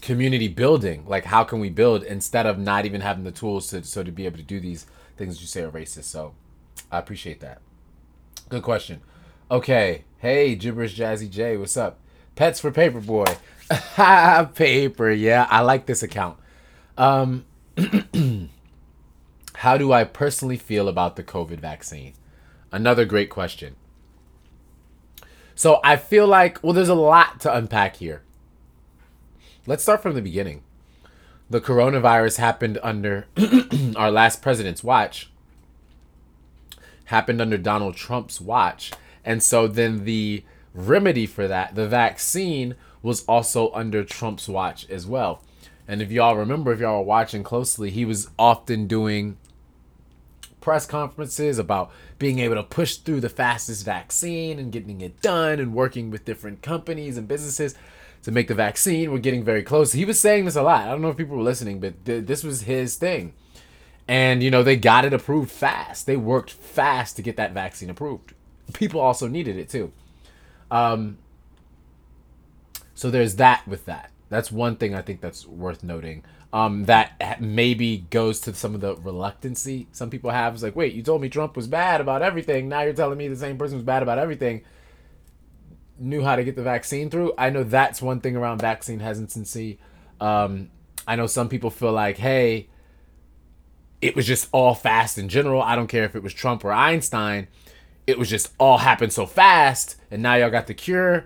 community 0.02 0.48
building. 0.48 1.06
Like, 1.08 1.26
how 1.26 1.44
can 1.44 1.60
we 1.60 1.70
build 1.70 2.04
instead 2.04 2.46
of 2.46 2.58
not 2.60 2.86
even 2.86 3.02
having 3.02 3.24
the 3.24 3.32
tools 3.32 3.68
to 3.70 3.84
so 3.84 4.04
to 4.04 4.12
be 4.12 4.26
able 4.26 4.38
to 4.38 4.44
do 4.44 4.60
these 4.60 4.88
things 5.16 5.42
you 5.42 5.48
say 5.48 5.64
are 5.64 5.72
racist. 5.72 6.06
So, 6.06 6.34
I 6.92 7.00
appreciate 7.00 7.40
that. 7.40 7.62
Good 8.50 8.64
question. 8.64 9.02
Okay, 9.50 10.04
hey, 10.20 10.56
gibberish 10.56 10.98
jazzy 10.98 11.30
J, 11.30 11.58
what's 11.58 11.78
up? 11.78 12.00
Pets 12.38 12.62
for 12.62 12.72
Paperboy. 12.72 13.38
Paper, 14.56 15.12
yeah, 15.12 15.48
I 15.50 15.62
like 15.62 15.88
this 15.88 16.04
account. 16.04 16.38
Um, 16.98 17.46
how 19.56 19.78
do 19.78 19.92
I 19.92 20.06
personally 20.06 20.56
feel 20.56 20.88
about 20.88 21.18
the 21.18 21.24
COVID 21.24 21.60
vaccine? 21.60 22.14
Another 22.72 23.06
great 23.06 23.30
question. 23.30 23.76
So 25.56 25.80
I 25.84 25.98
feel 25.98 26.28
like, 26.28 26.64
well, 26.64 26.74
there's 26.74 26.88
a 26.88 26.96
lot 26.96 27.40
to 27.42 27.54
unpack 27.54 27.98
here. 27.98 28.22
Let's 29.66 29.82
start 29.84 30.04
from 30.04 30.14
the 30.14 30.22
beginning. 30.22 30.62
The 31.50 31.60
coronavirus 31.60 32.38
happened 32.38 32.78
under 32.84 33.26
our 33.96 34.12
last 34.12 34.44
president's 34.44 34.84
watch, 34.84 35.32
happened 37.06 37.42
under 37.42 37.58
Donald 37.58 37.96
Trump's 37.96 38.40
watch. 38.40 38.92
And 39.26 39.42
so 39.42 39.68
then 39.68 40.06
the 40.06 40.44
remedy 40.78 41.26
for 41.26 41.48
that, 41.48 41.76
the 41.76 41.88
vaccine, 41.88 42.76
was 43.02 43.24
also 43.26 43.72
under 43.74 44.04
Trump's 44.04 44.48
watch 44.48 44.90
as 44.90 45.06
well. 45.06 45.42
And 45.88 46.02
if 46.02 46.12
y'all 46.12 46.36
remember, 46.36 46.74
if 46.74 46.80
y'all 46.80 47.00
are 47.00 47.04
watching 47.04 47.44
closely, 47.44 47.90
he 47.90 48.06
was 48.06 48.30
often 48.38 48.88
doing 48.88 49.38
press 50.60 50.86
conferences 50.86 51.58
about 51.58 51.92
being 52.20 52.40
able 52.40 52.56
to 52.56 52.64
push 52.64 52.98
through 52.98 53.22
the 53.22 53.30
fastest 53.30 53.86
vaccine 53.86 54.60
and 54.60 54.72
getting 54.72 55.00
it 55.00 55.22
done 55.22 55.60
and 55.60 55.74
working 55.74 56.12
with 56.12 56.26
different 56.26 56.62
companies 56.62 57.18
and 57.18 57.28
businesses 57.28 57.76
to 58.24 58.32
make 58.32 58.50
the 58.50 58.54
vaccine. 58.54 59.12
We're 59.12 59.20
getting 59.20 59.46
very 59.46 59.64
close. 59.64 59.94
He 59.94 60.04
was 60.04 60.20
saying 60.20 60.44
this 60.44 60.58
a 60.58 60.64
lot. 60.64 60.86
I 60.86 60.92
don't 60.92 61.02
know 61.02 61.10
if 61.10 61.18
people 61.18 61.38
were 61.38 61.44
listening, 61.44 61.80
but 61.80 62.04
th- 62.04 62.26
this 62.26 62.44
was 62.44 62.64
his 62.64 62.96
thing. 62.96 63.34
And, 64.10 64.44
you 64.44 64.52
know, 64.52 64.64
they 64.64 64.76
got 64.76 65.06
it 65.06 65.14
approved 65.14 65.52
fast. 65.52 66.06
They 66.06 66.18
worked 66.18 66.52
fast 66.52 67.16
to 67.16 67.22
get 67.22 67.38
that 67.38 67.54
vaccine 67.54 67.90
approved. 67.90 68.34
People 68.74 69.00
also 69.00 69.28
needed 69.28 69.58
it 69.58 69.70
too. 69.70 69.94
Um, 70.72 71.18
so 72.94 73.10
there's 73.12 73.36
that 73.36 73.68
with 73.68 73.86
that. 73.86 74.12
That's 74.30 74.52
one 74.52 74.76
thing 74.76 74.94
I 74.96 75.02
think 75.02 75.22
that's 75.22 75.46
worth 75.46 75.84
noting. 75.84 76.24
Um, 76.54 76.86
that 76.86 77.42
maybe 77.42 78.06
goes 78.10 78.40
to 78.42 78.54
some 78.54 78.74
of 78.74 78.82
the 78.82 78.96
reluctancy 78.96 79.88
some 79.92 80.10
people 80.10 80.32
have. 80.32 80.54
It's 80.54 80.64
like, 80.64 80.76
wait, 80.76 80.94
you 80.94 81.04
told 81.04 81.22
me 81.22 81.30
Trump 81.30 81.56
was 81.56 81.68
bad 81.68 82.02
about 82.02 82.22
everything. 82.22 82.70
Now 82.70 82.82
you're 82.82 82.94
telling 82.94 83.18
me 83.18 83.28
the 83.28 83.36
same 83.36 83.58
person 83.58 83.78
was 83.78 83.86
bad 83.86 84.02
about 84.02 84.18
everything. 84.18 84.64
Knew 86.00 86.24
how 86.24 86.36
to 86.36 86.44
get 86.44 86.56
the 86.56 86.64
vaccine 86.64 87.10
through. 87.10 87.34
I 87.38 87.50
know 87.50 87.64
that's 87.64 88.02
one 88.02 88.22
thing 88.22 88.36
around 88.36 88.62
vaccine 88.62 89.00
hesitancy. 89.00 89.80
Um, 90.22 90.70
I 91.06 91.16
know 91.16 91.28
some 91.28 91.50
people 91.50 91.70
feel 91.70 91.92
like, 91.92 92.18
hey, 92.18 92.70
it 94.02 94.16
was 94.16 94.26
just 94.26 94.48
all 94.52 94.74
fast 94.74 95.18
in 95.18 95.30
general. 95.30 95.62
I 95.62 95.76
don't 95.76 95.88
care 95.88 96.06
if 96.06 96.16
it 96.16 96.24
was 96.24 96.34
Trump 96.34 96.64
or 96.64 96.72
Einstein 96.72 97.48
it 98.08 98.18
was 98.18 98.30
just 98.30 98.54
all 98.58 98.80
happened 98.80 99.14
so 99.14 99.26
fast 99.26 99.98
and 100.10 100.24
now 100.24 100.36
y'all 100.36 100.50
got 100.50 100.68
the 100.68 100.74
cure 100.74 101.26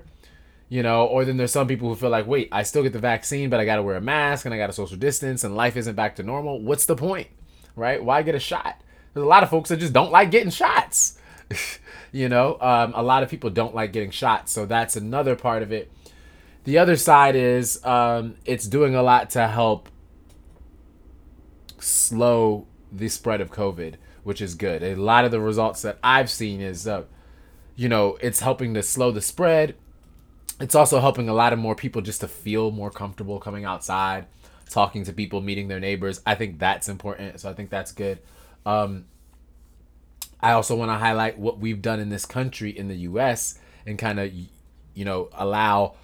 you 0.71 0.83
know, 0.83 1.05
or 1.05 1.25
then 1.25 1.35
there's 1.35 1.51
some 1.51 1.67
people 1.67 1.89
who 1.89 1.95
feel 1.95 2.09
like, 2.09 2.25
wait, 2.25 2.47
I 2.50 2.63
still 2.63 2.81
get 2.81 2.93
the 2.93 3.00
vaccine, 3.00 3.50
but 3.50 3.59
I 3.59 3.65
got 3.65 3.75
to 3.75 3.83
wear 3.83 3.97
a 3.97 4.01
mask 4.01 4.45
and 4.45 4.53
I 4.55 4.57
got 4.57 4.67
to 4.67 4.73
social 4.73 4.95
distance 4.95 5.43
and 5.43 5.53
life 5.53 5.75
isn't 5.75 5.95
back 5.95 6.15
to 6.15 6.23
normal. 6.23 6.61
What's 6.61 6.85
the 6.85 6.95
point, 6.95 7.27
right? 7.75 8.01
Why 8.01 8.21
get 8.21 8.35
a 8.35 8.39
shot? 8.39 8.81
There's 9.13 9.25
a 9.25 9.27
lot 9.27 9.43
of 9.43 9.50
folks 9.50 9.67
that 9.67 9.81
just 9.81 9.91
don't 9.91 10.13
like 10.13 10.31
getting 10.31 10.50
shots. 10.50 11.19
you 12.13 12.29
know, 12.29 12.57
um, 12.61 12.93
a 12.95 13.03
lot 13.03 13.21
of 13.21 13.29
people 13.29 13.50
don't 13.50 13.75
like 13.75 13.91
getting 13.91 14.11
shots, 14.11 14.53
so 14.53 14.65
that's 14.65 14.95
another 14.95 15.35
part 15.35 15.61
of 15.61 15.73
it. 15.73 15.91
The 16.63 16.77
other 16.77 16.95
side 16.95 17.35
is 17.35 17.85
um, 17.85 18.35
it's 18.45 18.65
doing 18.65 18.95
a 18.95 19.03
lot 19.03 19.29
to 19.31 19.50
help 19.50 19.89
slow 21.79 22.65
the 22.93 23.09
spread 23.09 23.41
of 23.41 23.51
COVID, 23.51 23.95
which 24.23 24.41
is 24.41 24.55
good. 24.55 24.83
A 24.83 24.95
lot 24.95 25.25
of 25.25 25.31
the 25.31 25.39
results 25.39 25.81
that 25.81 25.97
I've 26.03 26.29
seen 26.29 26.61
is, 26.61 26.87
uh, 26.87 27.03
you 27.75 27.89
know, 27.89 28.17
it's 28.21 28.41
helping 28.41 28.73
to 28.75 28.83
slow 28.83 29.11
the 29.11 29.21
spread 29.21 29.75
it's 30.61 30.75
also 30.75 30.99
helping 30.99 31.27
a 31.27 31.33
lot 31.33 31.53
of 31.53 31.59
more 31.59 31.75
people 31.75 32.01
just 32.01 32.21
to 32.21 32.27
feel 32.27 32.71
more 32.71 32.91
comfortable 32.91 33.39
coming 33.39 33.65
outside, 33.65 34.27
talking 34.69 35.03
to 35.05 35.13
people, 35.13 35.41
meeting 35.41 35.67
their 35.67 35.79
neighbors. 35.79 36.21
I 36.25 36.35
think 36.35 36.59
that's 36.59 36.87
important. 36.87 37.39
So 37.39 37.49
I 37.49 37.53
think 37.53 37.71
that's 37.71 37.91
good. 37.91 38.19
Um, 38.65 39.05
I 40.39 40.51
also 40.51 40.75
want 40.75 40.89
to 40.91 40.95
highlight 40.95 41.39
what 41.39 41.57
we've 41.57 41.81
done 41.81 41.99
in 41.99 42.09
this 42.09 42.25
country, 42.25 42.69
in 42.69 42.87
the 42.87 42.95
U.S., 42.97 43.57
and 43.85 43.97
kind 43.97 44.19
of, 44.19 44.31
you 44.93 45.05
know, 45.05 45.29
allow 45.33 45.95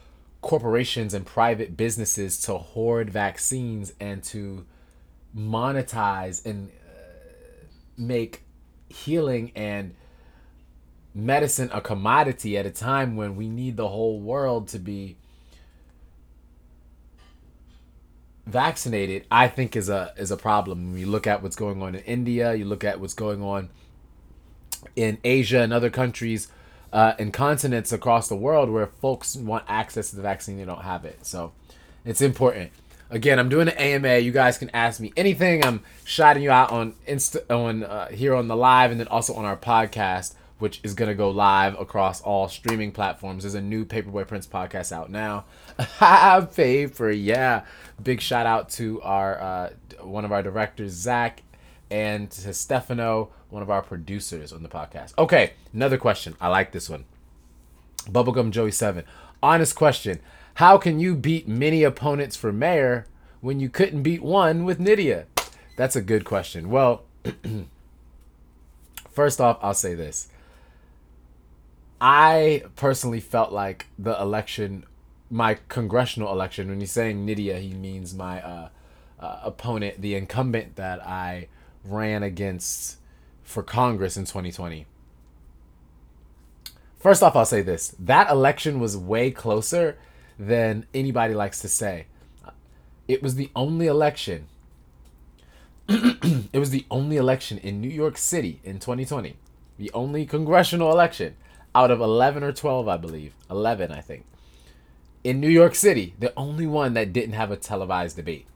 corporations 0.42 1.14
and 1.14 1.26
private 1.26 1.78
businesses 1.78 2.40
to 2.42 2.58
hoard 2.58 3.12
vaccines 3.12 3.94
and 4.00 4.24
to 4.24 4.66
monetize 5.36 6.44
and 6.46 6.72
make 7.98 8.44
healing 8.90 9.52
and 9.56 9.96
medicine 11.14 11.70
a 11.74 11.82
commodity 11.82 12.58
at 12.58 12.66
a 12.66 12.72
time 12.72 13.16
when 13.16 13.36
we 13.36 13.48
need 13.48 13.76
the 13.76 13.88
whole 13.88 14.20
world 14.20 14.68
to 14.68 14.78
be 14.78 15.18
vaccinated 18.46 19.26
i 19.32 19.48
think 19.48 19.76
is 19.76 19.90
a 19.90 20.14
is 20.16 20.32
a 20.32 20.38
problem. 20.38 20.92
When 20.92 21.02
you 21.02 21.08
look 21.08 21.28
at 21.28 21.42
what's 21.42 21.56
going 21.56 21.82
on 21.82 21.96
in 21.96 22.04
india 22.04 22.54
you 22.54 22.66
look 22.66 22.84
at 22.84 23.00
what's 23.00 23.16
going 23.16 23.42
on 23.42 23.70
in 24.96 25.18
asia 25.24 25.60
and 25.60 25.74
other 25.74 25.90
countries 25.90 26.50
uh, 26.94 27.14
and 27.20 27.34
continents 27.34 27.92
across 27.92 28.28
the 28.28 28.36
world 28.36 28.70
where 28.70 28.88
folks 28.88 29.36
want 29.36 29.64
access 29.68 30.10
to 30.10 30.16
the 30.16 30.22
vaccine 30.22 30.58
they 30.58 30.66
don't 30.66 30.84
have 30.84 31.06
it. 31.06 31.26
So 31.26 31.54
it's 32.06 32.22
important 32.22 32.72
again 33.10 33.40
i'm 33.40 33.50
doing 33.50 33.68
an 33.68 33.78
ama 33.78 34.18
you 34.18 34.32
guys 34.32 34.58
can 34.58 34.70
ask 34.72 35.00
me 35.00 35.12
anything 35.18 35.64
i'm 35.66 35.82
shouting 36.04 36.44
you 36.44 36.52
out 36.52 36.72
on 36.72 36.94
insta 37.08 37.40
on 37.50 37.84
uh, 37.84 38.08
here 38.10 38.34
on 38.36 38.48
the 38.48 38.56
live 38.56 38.92
and 38.92 39.00
then 39.00 39.08
also 39.08 39.34
on 39.34 39.46
our 39.46 39.58
podcast 39.58 40.34
which 40.60 40.80
is 40.84 40.96
to 40.96 41.14
go 41.14 41.30
live 41.30 41.80
across 41.80 42.22
all 42.22 42.48
streaming 42.48 42.92
platforms. 42.92 43.44
There's 43.44 43.56
a 43.56 43.62
new 43.62 43.86
Paperboy 43.86 44.28
Prince 44.28 44.48
podcast 44.48 44.92
out 44.92 45.10
now. 45.12 45.46
Paper, 46.56 47.12
yeah. 47.12 47.66
Big 48.02 48.22
shout 48.22 48.46
out 48.46 48.70
to 48.72 49.02
our 49.02 49.40
uh, 49.40 49.70
one 50.02 50.26
of 50.26 50.32
our 50.32 50.42
directors, 50.42 50.94
Zach, 50.94 51.44
and 51.92 52.30
to 52.32 52.54
Stefano, 52.54 53.30
one 53.50 53.62
of 53.62 53.70
our 53.70 53.82
producers 53.82 54.52
on 54.52 54.64
the 54.64 54.70
podcast. 54.70 55.14
Okay, 55.18 55.54
another 55.74 55.98
question. 55.98 56.36
I 56.42 56.48
like 56.48 56.72
this 56.72 56.90
one. 56.90 57.06
Bubblegum 58.10 58.52
Joey 58.52 58.72
Seven. 58.72 59.04
Honest 59.44 59.76
question: 59.76 60.20
How 60.58 60.80
can 60.80 61.00
you 61.00 61.16
beat 61.16 61.48
many 61.48 61.84
opponents 61.84 62.36
for 62.36 62.52
mayor 62.52 63.06
when 63.42 63.60
you 63.60 63.70
couldn't 63.70 64.02
beat 64.02 64.24
one 64.24 64.66
with 64.66 64.80
Nydia? 64.80 65.28
That's 65.76 65.96
a 65.96 66.02
good 66.02 66.26
question. 66.26 66.72
Well. 66.72 67.04
First 69.12 69.40
off, 69.40 69.60
I'll 69.62 69.76
say 69.76 69.94
this. 69.94 70.30
I 72.02 72.64
personally 72.76 73.20
felt 73.20 73.52
like 73.52 73.86
the 74.00 74.20
election, 74.20 74.86
my 75.30 75.60
congressional 75.70 76.32
election, 76.32 76.70
when 76.70 76.80
he's 76.80 76.92
saying 76.92 77.24
Nydia, 77.24 77.60
he 77.60 77.74
means 77.74 78.16
my 78.16 78.42
uh, 78.42 78.70
uh, 79.20 79.40
opponent, 79.44 80.02
the 80.02 80.16
incumbent 80.16 80.76
that 80.76 81.06
I 81.06 81.50
ran 81.86 82.24
against 82.24 82.98
for 83.44 83.62
Congress 83.62 84.18
in 84.18 84.26
2020. 84.26 84.88
First 86.98 87.22
off, 87.22 87.36
I'll 87.36 87.46
say 87.46 87.62
this 87.62 87.96
that 88.00 88.32
election 88.32 88.80
was 88.80 88.98
way 88.98 89.30
closer 89.30 89.98
than 90.40 90.86
anybody 90.94 91.34
likes 91.34 91.62
to 91.62 91.68
say. 91.68 92.06
It 93.08 93.24
was 93.24 93.36
the 93.36 93.50
only 93.56 93.88
election. 93.88 94.48
it 95.88 96.60
was 96.60 96.72
the 96.72 96.86
only 96.92 97.18
election 97.18 97.58
in 97.60 97.80
New 97.80 97.90
York 97.90 98.18
City 98.18 98.60
in 98.64 98.80
2020. 98.80 99.36
The 99.78 99.92
only 99.94 100.26
congressional 100.26 100.92
election 100.92 101.36
out 101.74 101.92
of 101.92 102.02
11 102.02 102.44
or 102.44 102.52
12, 102.52 102.88
I 102.88 102.98
believe. 102.98 103.34
11, 103.50 103.92
I 103.92 104.02
think. 104.02 104.26
In 105.24 105.40
New 105.40 105.50
York 105.50 105.76
City, 105.76 106.16
the 106.20 106.34
only 106.36 106.68
one 106.68 106.94
that 106.94 107.14
didn't 107.14 107.34
have 107.34 107.52
a 107.52 107.58
televised 107.58 108.16
debate. 108.16 108.48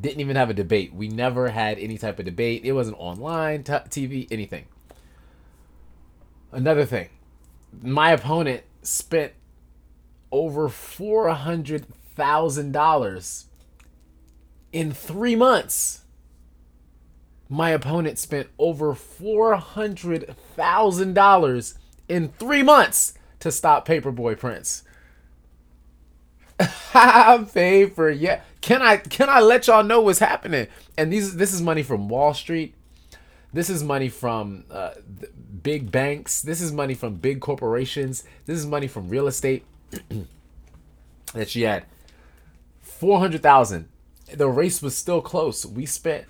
Didn't 0.00 0.20
even 0.20 0.36
have 0.36 0.50
a 0.50 0.54
debate. 0.54 0.94
We 0.94 1.08
never 1.08 1.48
had 1.48 1.78
any 1.78 1.98
type 1.98 2.18
of 2.18 2.24
debate. 2.24 2.64
It 2.64 2.72
wasn't 2.72 2.98
online, 2.98 3.64
t- 3.64 3.72
TV, 3.72 4.28
anything. 4.30 4.66
Another 6.52 6.84
thing, 6.84 7.10
my 7.82 8.12
opponent 8.12 8.62
spent 8.82 9.32
over 10.32 10.68
$400,000 10.68 13.44
in 14.72 14.92
three 14.92 15.36
months 15.36 16.00
my 17.50 17.68
opponent 17.70 18.16
spent 18.16 18.48
over 18.58 18.94
$400,000 18.94 21.74
in 22.08 22.28
three 22.28 22.62
months 22.62 23.14
to 23.40 23.50
stop 23.50 23.86
Paperboy 23.86 24.38
Prince. 24.38 24.84
Pay 26.60 27.90
yeah. 28.12 28.42
Can 28.60 28.82
I 28.82 28.98
can 28.98 29.30
I 29.30 29.40
let 29.40 29.66
y'all 29.66 29.82
know 29.82 30.02
what's 30.02 30.20
happening? 30.20 30.68
And 30.96 31.12
these 31.12 31.34
this 31.36 31.52
is 31.52 31.60
money 31.62 31.82
from 31.82 32.08
Wall 32.08 32.32
Street. 32.34 32.74
This 33.52 33.68
is 33.70 33.82
money 33.82 34.08
from 34.08 34.64
uh, 34.70 34.92
big 35.62 35.90
banks. 35.90 36.42
This 36.42 36.60
is 36.60 36.70
money 36.70 36.94
from 36.94 37.16
big 37.16 37.40
corporations. 37.40 38.22
This 38.44 38.58
is 38.58 38.66
money 38.66 38.86
from 38.86 39.08
real 39.08 39.26
estate 39.26 39.64
that 41.34 41.48
she 41.48 41.62
had. 41.62 41.86
Four 42.80 43.18
hundred 43.18 43.42
thousand. 43.42 43.88
The 44.32 44.48
race 44.48 44.82
was 44.82 44.96
still 44.96 45.20
close. 45.20 45.64
We 45.66 45.86
spent 45.86 46.26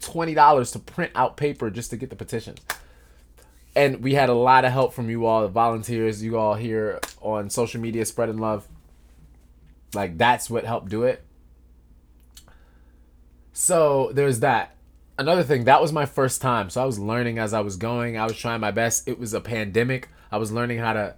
twenty 0.00 0.34
dollars 0.34 0.70
to 0.72 0.78
print 0.78 1.12
out 1.14 1.36
paper 1.36 1.70
just 1.70 1.90
to 1.90 1.96
get 1.96 2.10
the 2.10 2.16
petitions. 2.16 2.60
And 3.76 4.02
we 4.02 4.14
had 4.14 4.28
a 4.28 4.34
lot 4.34 4.64
of 4.64 4.72
help 4.72 4.92
from 4.92 5.10
you 5.10 5.26
all, 5.26 5.42
the 5.42 5.48
volunteers, 5.48 6.22
you 6.22 6.38
all 6.38 6.54
here 6.54 7.00
on 7.20 7.50
social 7.50 7.80
media 7.80 8.04
spreading 8.04 8.38
love. 8.38 8.68
Like 9.94 10.16
that's 10.16 10.48
what 10.48 10.64
helped 10.64 10.88
do 10.88 11.02
it. 11.02 11.24
So 13.52 14.10
there's 14.12 14.40
that. 14.40 14.76
Another 15.16 15.44
thing, 15.44 15.64
that 15.64 15.80
was 15.80 15.92
my 15.92 16.06
first 16.06 16.42
time. 16.42 16.70
So 16.70 16.82
I 16.82 16.84
was 16.84 16.98
learning 16.98 17.38
as 17.38 17.54
I 17.54 17.60
was 17.60 17.76
going. 17.76 18.18
I 18.18 18.24
was 18.24 18.36
trying 18.36 18.60
my 18.60 18.72
best. 18.72 19.06
It 19.08 19.18
was 19.18 19.32
a 19.32 19.40
pandemic. 19.40 20.08
I 20.32 20.38
was 20.38 20.50
learning 20.50 20.78
how 20.78 20.92
to 20.92 21.14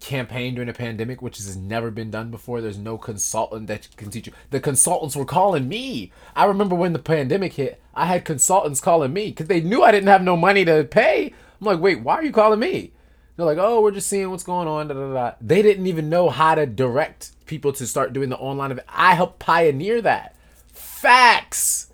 campaign 0.00 0.54
during 0.54 0.68
a 0.68 0.74
pandemic, 0.74 1.22
which 1.22 1.38
has 1.38 1.56
never 1.56 1.90
been 1.90 2.10
done 2.10 2.30
before. 2.30 2.60
There's 2.60 2.78
no 2.78 2.98
consultant 2.98 3.66
that 3.68 3.88
can 3.96 4.10
teach 4.10 4.26
you. 4.26 4.32
The 4.50 4.60
consultants 4.60 5.16
were 5.16 5.24
calling 5.24 5.68
me. 5.68 6.12
I 6.34 6.44
remember 6.44 6.74
when 6.74 6.92
the 6.92 6.98
pandemic 6.98 7.54
hit, 7.54 7.80
I 7.94 8.06
had 8.06 8.24
consultants 8.24 8.80
calling 8.80 9.12
me 9.12 9.28
because 9.28 9.48
they 9.48 9.60
knew 9.60 9.82
I 9.82 9.92
didn't 9.92 10.08
have 10.08 10.22
no 10.22 10.36
money 10.36 10.64
to 10.64 10.84
pay. 10.84 11.32
I'm 11.60 11.66
like, 11.66 11.80
wait, 11.80 12.00
why 12.00 12.16
are 12.16 12.24
you 12.24 12.32
calling 12.32 12.60
me? 12.60 12.92
They're 13.36 13.46
like, 13.46 13.58
oh, 13.58 13.82
we're 13.82 13.90
just 13.90 14.08
seeing 14.08 14.30
what's 14.30 14.42
going 14.42 14.68
on. 14.68 14.88
Da, 14.88 14.94
da, 14.94 15.12
da. 15.12 15.32
They 15.40 15.62
didn't 15.62 15.86
even 15.86 16.08
know 16.08 16.30
how 16.30 16.54
to 16.54 16.66
direct 16.66 17.32
people 17.46 17.72
to 17.74 17.86
start 17.86 18.12
doing 18.12 18.28
the 18.28 18.36
online 18.36 18.70
event. 18.70 18.88
I 18.88 19.14
helped 19.14 19.38
pioneer 19.38 20.00
that. 20.02 20.34
Facts. 20.72 21.90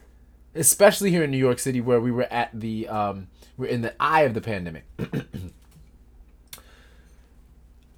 Especially 0.54 1.10
here 1.10 1.24
in 1.24 1.30
New 1.30 1.38
York 1.38 1.58
City, 1.58 1.80
where 1.80 2.00
we 2.00 2.12
were 2.12 2.30
at 2.32 2.50
the, 2.52 2.86
um, 2.88 3.28
we're 3.56 3.66
in 3.66 3.82
the 3.82 3.94
eye 4.00 4.22
of 4.22 4.34
the 4.34 4.40
pandemic. 4.40 4.84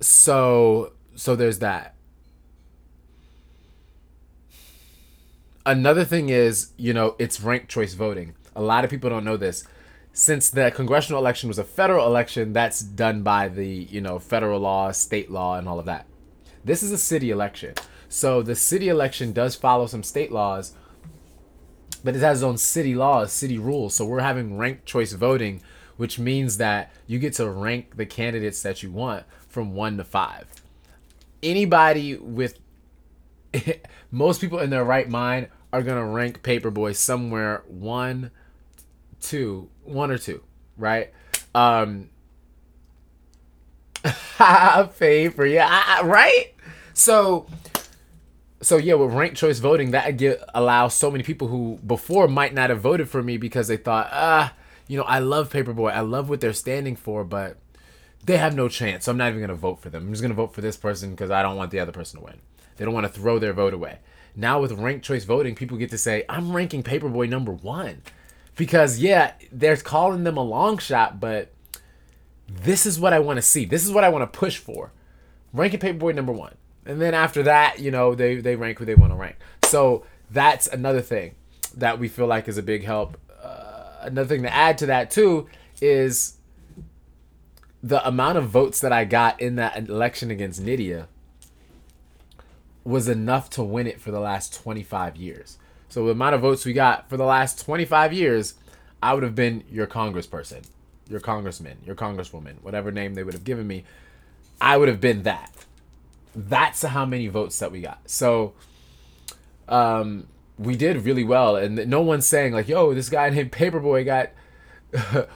so 0.04 0.92
so 1.14 1.34
there's 1.34 1.60
that. 1.60 1.94
Another 5.64 6.04
thing 6.04 6.28
is 6.28 6.72
you 6.76 6.92
know 6.92 7.16
it's 7.18 7.40
ranked 7.40 7.68
choice 7.68 7.94
voting. 7.94 8.34
A 8.54 8.62
lot 8.62 8.84
of 8.84 8.90
people 8.90 9.08
don't 9.08 9.24
know 9.24 9.36
this. 9.36 9.64
Since 10.12 10.50
the 10.50 10.70
congressional 10.70 11.20
election 11.20 11.48
was 11.48 11.58
a 11.58 11.64
federal 11.64 12.06
election 12.06 12.52
that's 12.52 12.80
done 12.80 13.22
by 13.22 13.48
the 13.48 13.66
you 13.66 14.00
know 14.00 14.18
federal 14.18 14.60
law 14.60 14.92
state 14.92 15.30
law 15.30 15.56
and 15.56 15.66
all 15.66 15.80
of 15.80 15.86
that. 15.86 16.06
This 16.64 16.82
is 16.82 16.92
a 16.92 16.98
city 16.98 17.30
election. 17.30 17.74
So 18.08 18.42
the 18.42 18.54
city 18.54 18.88
election 18.88 19.32
does 19.32 19.54
follow 19.54 19.86
some 19.86 20.02
state 20.02 20.30
laws 20.30 20.74
but 22.04 22.14
it 22.14 22.20
has 22.20 22.38
its 22.38 22.44
own 22.44 22.58
city 22.58 22.94
laws 22.94 23.32
city 23.32 23.56
rules. 23.56 23.94
So 23.94 24.04
we're 24.04 24.20
having 24.20 24.58
ranked 24.58 24.84
choice 24.84 25.14
voting 25.14 25.62
which 25.96 26.18
means 26.18 26.58
that 26.58 26.92
you 27.06 27.18
get 27.18 27.32
to 27.34 27.48
rank 27.48 27.96
the 27.96 28.06
candidates 28.06 28.62
that 28.62 28.82
you 28.82 28.90
want 28.90 29.24
from 29.54 29.72
one 29.72 29.96
to 29.96 30.04
five. 30.04 30.46
Anybody 31.42 32.16
with 32.16 32.58
most 34.10 34.40
people 34.40 34.58
in 34.58 34.68
their 34.68 34.84
right 34.84 35.08
mind 35.08 35.48
are 35.72 35.82
gonna 35.82 36.04
rank 36.04 36.42
Paperboy 36.42 36.94
somewhere 36.96 37.62
one, 37.68 38.32
two, 39.20 39.70
one 39.84 40.10
or 40.10 40.18
two, 40.18 40.42
right? 40.76 41.12
Um, 41.54 42.10
Paper, 44.98 45.46
yeah, 45.46 46.00
right. 46.04 46.52
So, 46.92 47.46
so 48.60 48.76
yeah, 48.76 48.94
with 48.94 49.12
ranked 49.12 49.36
choice 49.36 49.60
voting, 49.60 49.92
that 49.92 50.16
get 50.16 50.42
allows 50.52 50.94
so 50.94 51.10
many 51.10 51.22
people 51.22 51.48
who 51.48 51.78
before 51.86 52.26
might 52.26 52.54
not 52.54 52.70
have 52.70 52.80
voted 52.80 53.08
for 53.08 53.22
me 53.22 53.36
because 53.36 53.68
they 53.68 53.76
thought, 53.76 54.08
ah, 54.10 54.52
you 54.88 54.98
know, 54.98 55.04
I 55.04 55.20
love 55.20 55.50
Paperboy, 55.50 55.92
I 55.92 56.00
love 56.00 56.28
what 56.28 56.40
they're 56.40 56.52
standing 56.52 56.96
for, 56.96 57.24
but 57.24 57.56
they 58.24 58.36
have 58.36 58.54
no 58.54 58.68
chance. 58.68 59.04
So 59.04 59.12
I'm 59.12 59.18
not 59.18 59.28
even 59.28 59.40
gonna 59.40 59.54
vote 59.54 59.80
for 59.80 59.90
them. 59.90 60.04
I'm 60.04 60.12
just 60.12 60.22
gonna 60.22 60.34
vote 60.34 60.54
for 60.54 60.60
this 60.60 60.76
person 60.76 61.10
because 61.10 61.30
I 61.30 61.42
don't 61.42 61.56
want 61.56 61.70
the 61.70 61.80
other 61.80 61.92
person 61.92 62.20
to 62.20 62.26
win. 62.26 62.40
They 62.76 62.84
don't 62.84 62.94
want 62.94 63.06
to 63.06 63.12
throw 63.12 63.38
their 63.38 63.52
vote 63.52 63.74
away. 63.74 63.98
Now 64.36 64.60
with 64.60 64.72
ranked 64.72 65.04
choice 65.04 65.24
voting, 65.24 65.54
people 65.54 65.76
get 65.76 65.90
to 65.90 65.98
say, 65.98 66.24
I'm 66.28 66.54
ranking 66.54 66.82
Paperboy 66.82 67.28
number 67.28 67.52
one. 67.52 68.02
Because 68.56 68.98
yeah, 68.98 69.32
they're 69.52 69.76
calling 69.76 70.24
them 70.24 70.36
a 70.36 70.42
long 70.42 70.78
shot, 70.78 71.20
but 71.20 71.52
this 72.48 72.86
is 72.86 72.98
what 72.98 73.12
I 73.12 73.18
want 73.18 73.36
to 73.36 73.42
see. 73.42 73.64
This 73.64 73.84
is 73.84 73.92
what 73.92 74.04
I 74.04 74.08
want 74.08 74.30
to 74.30 74.38
push 74.38 74.58
for. 74.58 74.92
Ranking 75.52 75.80
Paperboy 75.80 76.14
number 76.14 76.32
one. 76.32 76.54
And 76.86 77.00
then 77.00 77.14
after 77.14 77.42
that, 77.44 77.78
you 77.78 77.90
know, 77.90 78.14
they, 78.14 78.36
they 78.36 78.56
rank 78.56 78.78
who 78.78 78.84
they 78.84 78.94
want 78.94 79.12
to 79.12 79.16
rank. 79.16 79.36
So 79.64 80.04
that's 80.30 80.66
another 80.66 81.00
thing 81.00 81.34
that 81.76 81.98
we 81.98 82.08
feel 82.08 82.26
like 82.26 82.48
is 82.48 82.58
a 82.58 82.62
big 82.62 82.84
help. 82.84 83.16
Uh, 83.42 83.98
another 84.02 84.28
thing 84.28 84.42
to 84.42 84.52
add 84.52 84.78
to 84.78 84.86
that 84.86 85.10
too 85.10 85.48
is 85.80 86.36
the 87.84 88.06
amount 88.08 88.38
of 88.38 88.48
votes 88.48 88.80
that 88.80 88.94
I 88.94 89.04
got 89.04 89.38
in 89.38 89.56
that 89.56 89.76
election 89.76 90.30
against 90.30 90.58
Nydia 90.58 91.06
was 92.82 93.08
enough 93.08 93.50
to 93.50 93.62
win 93.62 93.86
it 93.86 94.00
for 94.00 94.10
the 94.10 94.20
last 94.20 94.54
25 94.54 95.16
years. 95.16 95.58
So 95.90 96.06
the 96.06 96.12
amount 96.12 96.34
of 96.34 96.40
votes 96.40 96.64
we 96.64 96.72
got 96.72 97.10
for 97.10 97.18
the 97.18 97.26
last 97.26 97.62
25 97.62 98.14
years, 98.14 98.54
I 99.02 99.12
would 99.12 99.22
have 99.22 99.34
been 99.34 99.64
your 99.70 99.86
congressperson, 99.86 100.64
your 101.10 101.20
congressman, 101.20 101.76
your 101.84 101.94
congresswoman, 101.94 102.54
whatever 102.62 102.90
name 102.90 103.12
they 103.12 103.22
would 103.22 103.34
have 103.34 103.44
given 103.44 103.66
me. 103.66 103.84
I 104.62 104.78
would 104.78 104.88
have 104.88 105.02
been 105.02 105.24
that. 105.24 105.52
That's 106.34 106.80
how 106.80 107.04
many 107.04 107.28
votes 107.28 107.58
that 107.58 107.70
we 107.70 107.82
got. 107.82 108.00
So 108.08 108.54
um, 109.68 110.26
we 110.58 110.74
did 110.74 111.04
really 111.04 111.24
well. 111.24 111.56
And 111.56 111.86
no 111.86 112.00
one's 112.00 112.24
saying, 112.24 112.54
like, 112.54 112.66
yo, 112.66 112.94
this 112.94 113.10
guy 113.10 113.28
named 113.28 113.52
Paperboy 113.52 114.06
got 114.06 114.30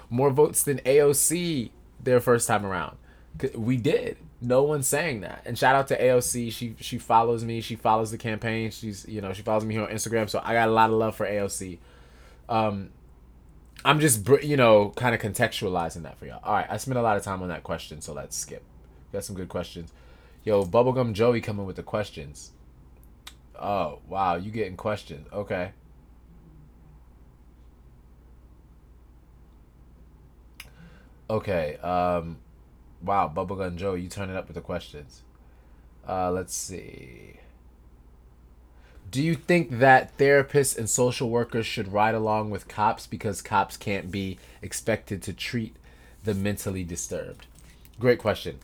more 0.10 0.30
votes 0.30 0.62
than 0.62 0.78
AOC 0.78 1.72
their 2.02 2.20
first 2.20 2.46
time 2.48 2.64
around. 2.64 2.96
We 3.54 3.76
did 3.76 4.16
no 4.40 4.62
one's 4.62 4.86
saying 4.86 5.20
that. 5.20 5.42
And 5.44 5.58
shout 5.58 5.74
out 5.74 5.88
to 5.88 6.00
AOC. 6.00 6.52
She 6.52 6.76
she 6.80 6.98
follows 6.98 7.44
me. 7.44 7.60
She 7.60 7.76
follows 7.76 8.10
the 8.10 8.18
campaign. 8.18 8.70
She's 8.70 9.06
you 9.08 9.20
know 9.20 9.32
she 9.32 9.42
follows 9.42 9.64
me 9.64 9.74
here 9.74 9.82
on 9.84 9.90
Instagram. 9.90 10.30
So 10.30 10.40
I 10.42 10.52
got 10.54 10.68
a 10.68 10.72
lot 10.72 10.90
of 10.90 10.96
love 10.96 11.16
for 11.16 11.26
AOC. 11.26 11.78
Um, 12.48 12.90
I'm 13.84 14.00
just 14.00 14.26
you 14.42 14.56
know 14.56 14.90
kind 14.90 15.14
of 15.14 15.20
contextualizing 15.20 16.02
that 16.02 16.18
for 16.18 16.26
y'all. 16.26 16.40
All 16.44 16.54
right, 16.54 16.66
I 16.68 16.76
spent 16.76 16.98
a 16.98 17.02
lot 17.02 17.16
of 17.16 17.24
time 17.24 17.42
on 17.42 17.48
that 17.48 17.62
question, 17.64 18.00
so 18.00 18.12
let's 18.12 18.36
skip. 18.36 18.62
Got 19.12 19.24
some 19.24 19.36
good 19.36 19.48
questions. 19.48 19.92
Yo, 20.44 20.64
Bubblegum 20.64 21.14
Joey 21.14 21.40
coming 21.40 21.66
with 21.66 21.76
the 21.76 21.82
questions. 21.82 22.52
Oh 23.60 23.98
wow, 24.08 24.36
you 24.36 24.50
getting 24.50 24.76
questions? 24.76 25.26
Okay. 25.32 25.72
Okay. 31.30 31.76
Um 31.82 32.38
Wow, 33.00 33.32
Bubblegum 33.34 33.76
Joe, 33.76 33.94
you 33.94 34.08
turn 34.08 34.30
it 34.30 34.36
up 34.36 34.48
with 34.48 34.56
the 34.56 34.60
questions. 34.60 35.22
Uh, 36.06 36.30
let's 36.30 36.54
see. 36.54 37.38
Do 39.10 39.22
you 39.22 39.34
think 39.34 39.78
that 39.78 40.16
therapists 40.18 40.76
and 40.76 40.88
social 40.90 41.30
workers 41.30 41.64
should 41.64 41.92
ride 41.92 42.14
along 42.14 42.50
with 42.50 42.68
cops 42.68 43.06
because 43.06 43.40
cops 43.40 43.76
can't 43.76 44.10
be 44.10 44.38
expected 44.60 45.22
to 45.22 45.32
treat 45.32 45.76
the 46.24 46.34
mentally 46.34 46.84
disturbed? 46.84 47.46
Great 47.98 48.18
question. 48.18 48.58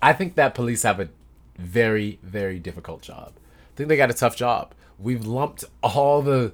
I 0.00 0.12
think 0.12 0.34
that 0.34 0.54
police 0.54 0.82
have 0.82 0.98
a 0.98 1.10
very, 1.56 2.18
very 2.22 2.58
difficult 2.58 3.02
job. 3.02 3.32
I 3.36 3.76
think 3.76 3.88
they 3.88 3.96
got 3.96 4.10
a 4.10 4.14
tough 4.14 4.36
job. 4.36 4.72
We've 4.98 5.24
lumped 5.24 5.64
all 5.82 6.22
the 6.22 6.52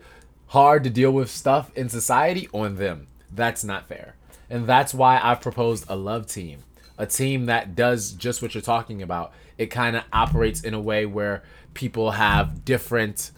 hard 0.49 0.85
to 0.85 0.91
deal 0.91 1.13
with 1.13 1.31
stuff 1.31 1.71
in 1.75 1.89
society 1.89 2.49
on 2.53 2.77
them. 2.77 3.07
That's 3.31 3.65
not 3.65 3.89
fair. 3.89 4.17
And 4.55 4.69
that's 4.69 4.95
why 4.95 5.19
I've 5.21 5.41
proposed 5.41 5.85
a 5.89 5.97
love 5.97 6.29
team, 6.29 6.61
a 6.97 7.07
team 7.07 7.47
that 7.47 7.75
does 7.75 8.13
just 8.13 8.41
what 8.41 8.55
you're 8.55 8.63
talking 8.63 9.03
about. 9.03 9.33
It 9.59 9.67
kind 9.67 9.97
of 9.97 10.05
operates 10.13 10.63
in 10.63 10.75
a 10.75 10.81
way 10.81 11.07
where 11.07 11.43
people 11.75 12.13
have 12.13 12.65
different 12.65 13.33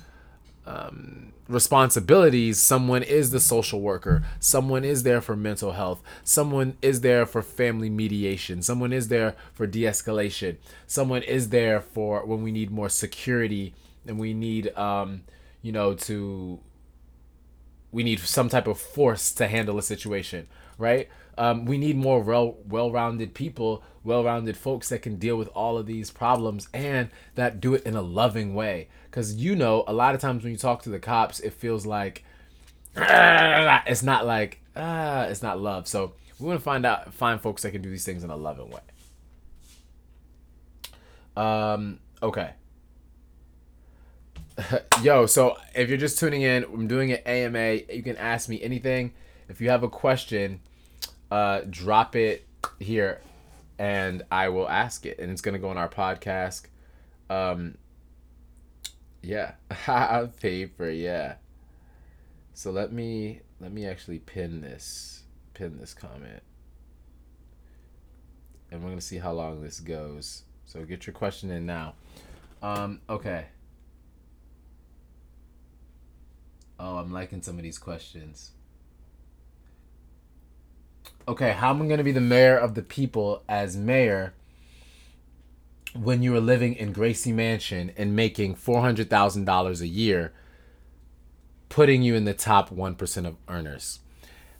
um, 0.66 1.32
responsibilities. 1.48 2.58
Someone 2.58 3.02
is 3.02 3.30
the 3.30 3.40
social 3.40 3.80
worker, 3.80 4.24
someone 4.40 4.84
is 4.84 5.04
there 5.04 5.22
for 5.22 5.34
mental 5.34 5.72
health, 5.72 6.02
someone 6.22 6.76
is 6.82 7.00
there 7.00 7.24
for 7.24 7.40
family 7.40 7.88
mediation, 7.88 8.60
someone 8.60 8.92
is 8.92 9.08
there 9.08 9.34
for 9.54 9.66
de 9.66 9.84
escalation, 9.84 10.58
someone 10.86 11.22
is 11.22 11.48
there 11.48 11.80
for 11.80 12.26
when 12.26 12.42
we 12.42 12.52
need 12.52 12.70
more 12.70 12.90
security 12.90 13.74
and 14.06 14.18
we 14.18 14.34
need, 14.34 14.68
um, 14.76 15.22
you 15.62 15.72
know, 15.72 15.94
to. 15.94 16.60
We 17.90 18.02
need 18.02 18.20
some 18.20 18.50
type 18.50 18.66
of 18.66 18.78
force 18.78 19.32
to 19.32 19.46
handle 19.48 19.78
a 19.78 19.82
situation 19.82 20.48
right? 20.78 21.08
Um, 21.38 21.64
we 21.66 21.78
need 21.78 21.96
more 21.96 22.20
well 22.20 22.56
well-rounded 22.66 23.34
people, 23.34 23.82
well-rounded 24.04 24.56
folks 24.56 24.88
that 24.88 25.02
can 25.02 25.16
deal 25.16 25.36
with 25.36 25.48
all 25.48 25.76
of 25.76 25.86
these 25.86 26.10
problems 26.10 26.68
and 26.72 27.10
that 27.34 27.60
do 27.60 27.74
it 27.74 27.82
in 27.84 27.94
a 27.94 28.02
loving 28.02 28.54
way. 28.54 28.88
Because 29.10 29.34
you 29.34 29.54
know, 29.54 29.84
a 29.86 29.92
lot 29.92 30.14
of 30.14 30.20
times 30.20 30.42
when 30.42 30.52
you 30.52 30.58
talk 30.58 30.82
to 30.82 30.90
the 30.90 30.98
cops, 30.98 31.40
it 31.40 31.52
feels 31.52 31.84
like 31.84 32.24
it's 32.96 34.02
not 34.02 34.26
like 34.26 34.60
ah, 34.74 35.24
it's 35.24 35.42
not 35.42 35.60
love. 35.60 35.86
So 35.86 36.12
we 36.38 36.46
want 36.46 36.60
to 36.60 36.64
find 36.64 36.86
out, 36.86 37.12
find 37.12 37.40
folks 37.40 37.62
that 37.62 37.72
can 37.72 37.82
do 37.82 37.90
these 37.90 38.04
things 38.04 38.24
in 38.24 38.30
a 38.30 38.36
loving 38.36 38.70
way. 38.70 38.80
Um. 41.36 42.00
Okay. 42.22 42.50
Yo, 45.02 45.26
so 45.26 45.56
if 45.74 45.90
you're 45.90 45.98
just 45.98 46.18
tuning 46.18 46.42
in, 46.42 46.64
I'm 46.64 46.88
doing 46.88 47.12
an 47.12 47.18
AMA. 47.26 47.80
You 47.92 48.02
can 48.02 48.16
ask 48.16 48.48
me 48.48 48.62
anything. 48.62 49.12
If 49.48 49.60
you 49.60 49.70
have 49.70 49.82
a 49.82 49.88
question, 49.88 50.60
uh, 51.30 51.60
drop 51.68 52.16
it 52.16 52.46
here, 52.78 53.20
and 53.78 54.22
I 54.30 54.48
will 54.48 54.68
ask 54.68 55.06
it, 55.06 55.18
and 55.18 55.30
it's 55.30 55.40
gonna 55.40 55.58
go 55.58 55.68
on 55.68 55.78
our 55.78 55.88
podcast. 55.88 56.66
Um, 57.30 57.76
yeah, 59.22 59.52
paper, 60.40 60.90
yeah. 60.90 61.36
So 62.54 62.70
let 62.70 62.92
me 62.92 63.40
let 63.60 63.72
me 63.72 63.86
actually 63.86 64.18
pin 64.18 64.60
this 64.60 65.22
pin 65.54 65.78
this 65.78 65.94
comment, 65.94 66.42
and 68.70 68.82
we're 68.82 68.90
gonna 68.90 69.00
see 69.00 69.18
how 69.18 69.32
long 69.32 69.62
this 69.62 69.78
goes. 69.78 70.42
So 70.64 70.84
get 70.84 71.06
your 71.06 71.14
question 71.14 71.50
in 71.50 71.66
now. 71.66 71.94
Um, 72.62 73.00
okay. 73.08 73.46
Oh, 76.78 76.98
I'm 76.98 77.12
liking 77.12 77.40
some 77.40 77.56
of 77.56 77.62
these 77.62 77.78
questions 77.78 78.50
okay, 81.28 81.52
how 81.52 81.70
am 81.70 81.82
I 81.82 81.86
going 81.86 81.98
to 81.98 82.04
be 82.04 82.12
the 82.12 82.20
mayor 82.20 82.56
of 82.56 82.74
the 82.74 82.82
people 82.82 83.42
as 83.48 83.76
mayor 83.76 84.34
when 85.94 86.22
you 86.22 86.34
are 86.36 86.40
living 86.40 86.74
in 86.74 86.92
Gracie 86.92 87.32
Mansion 87.32 87.92
and 87.96 88.14
making 88.14 88.54
$400,000 88.54 89.80
a 89.80 89.86
year, 89.86 90.32
putting 91.68 92.02
you 92.02 92.14
in 92.14 92.24
the 92.24 92.34
top 92.34 92.70
1% 92.70 93.26
of 93.26 93.36
earners? 93.48 94.00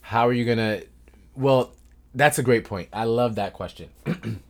How 0.01 0.27
are 0.27 0.33
you 0.33 0.45
going 0.45 0.59
to. 0.59 0.87
Well, 1.35 1.73
that's 2.15 2.39
a 2.39 2.43
great 2.43 2.65
point. 2.65 2.89
I 2.93 3.05
love 3.05 3.35
that 3.35 3.53
question. 3.53 3.91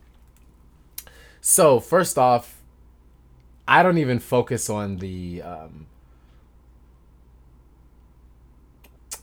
so, 1.41 1.79
first 1.79 2.17
off, 2.17 2.61
I 3.67 3.83
don't 3.83 3.97
even 3.97 4.19
focus 4.19 4.69
on 4.69 4.97
the. 4.97 5.41
Um, 5.41 5.87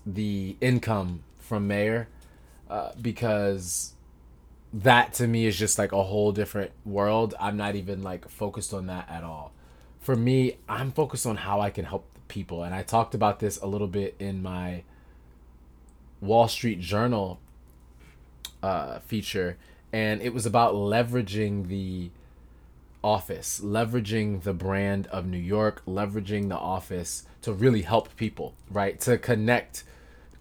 the 0.06 0.56
income 0.60 1.22
from 1.38 1.66
mayor 1.66 2.08
uh, 2.74 2.90
because 3.00 3.92
that 4.72 5.14
to 5.14 5.28
me 5.28 5.46
is 5.46 5.56
just 5.56 5.78
like 5.78 5.92
a 5.92 6.02
whole 6.02 6.32
different 6.32 6.72
world. 6.84 7.32
I'm 7.38 7.56
not 7.56 7.76
even 7.76 8.02
like 8.02 8.28
focused 8.28 8.74
on 8.74 8.88
that 8.88 9.08
at 9.08 9.22
all. 9.22 9.52
For 10.00 10.16
me, 10.16 10.56
I'm 10.68 10.90
focused 10.90 11.24
on 11.24 11.36
how 11.36 11.60
I 11.60 11.70
can 11.70 11.84
help 11.84 12.04
people. 12.26 12.64
And 12.64 12.74
I 12.74 12.82
talked 12.82 13.14
about 13.14 13.38
this 13.38 13.60
a 13.60 13.66
little 13.66 13.86
bit 13.86 14.16
in 14.18 14.42
my 14.42 14.82
Wall 16.20 16.48
Street 16.48 16.80
Journal 16.80 17.38
uh, 18.60 18.98
feature. 18.98 19.56
And 19.92 20.20
it 20.20 20.34
was 20.34 20.44
about 20.44 20.74
leveraging 20.74 21.68
the 21.68 22.10
office, 23.04 23.60
leveraging 23.62 24.42
the 24.42 24.52
brand 24.52 25.06
of 25.12 25.26
New 25.26 25.38
York, 25.38 25.80
leveraging 25.86 26.48
the 26.48 26.58
office 26.58 27.24
to 27.42 27.52
really 27.52 27.82
help 27.82 28.16
people, 28.16 28.52
right? 28.68 28.98
To 29.02 29.16
connect 29.16 29.84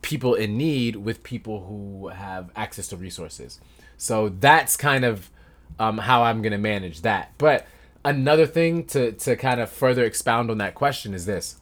people 0.03 0.35
in 0.35 0.57
need 0.57 0.97
with 0.97 1.23
people 1.23 1.65
who 1.65 2.09
have 2.09 2.51
access 2.55 2.89
to 2.89 2.97
resources. 2.97 3.59
So 3.97 4.29
that's 4.29 4.77
kind 4.77 5.03
of 5.03 5.31
um, 5.79 5.97
how 5.97 6.23
I'm 6.23 6.41
going 6.43 6.51
to 6.51 6.59
manage 6.59 7.01
that. 7.01 7.31
But 7.39 7.65
another 8.05 8.45
thing 8.45 8.85
to, 8.87 9.13
to 9.13 9.35
kind 9.35 9.59
of 9.59 9.71
further 9.71 10.03
expound 10.03 10.51
on 10.51 10.59
that 10.59 10.75
question 10.75 11.13
is 11.15 11.25
this 11.25 11.59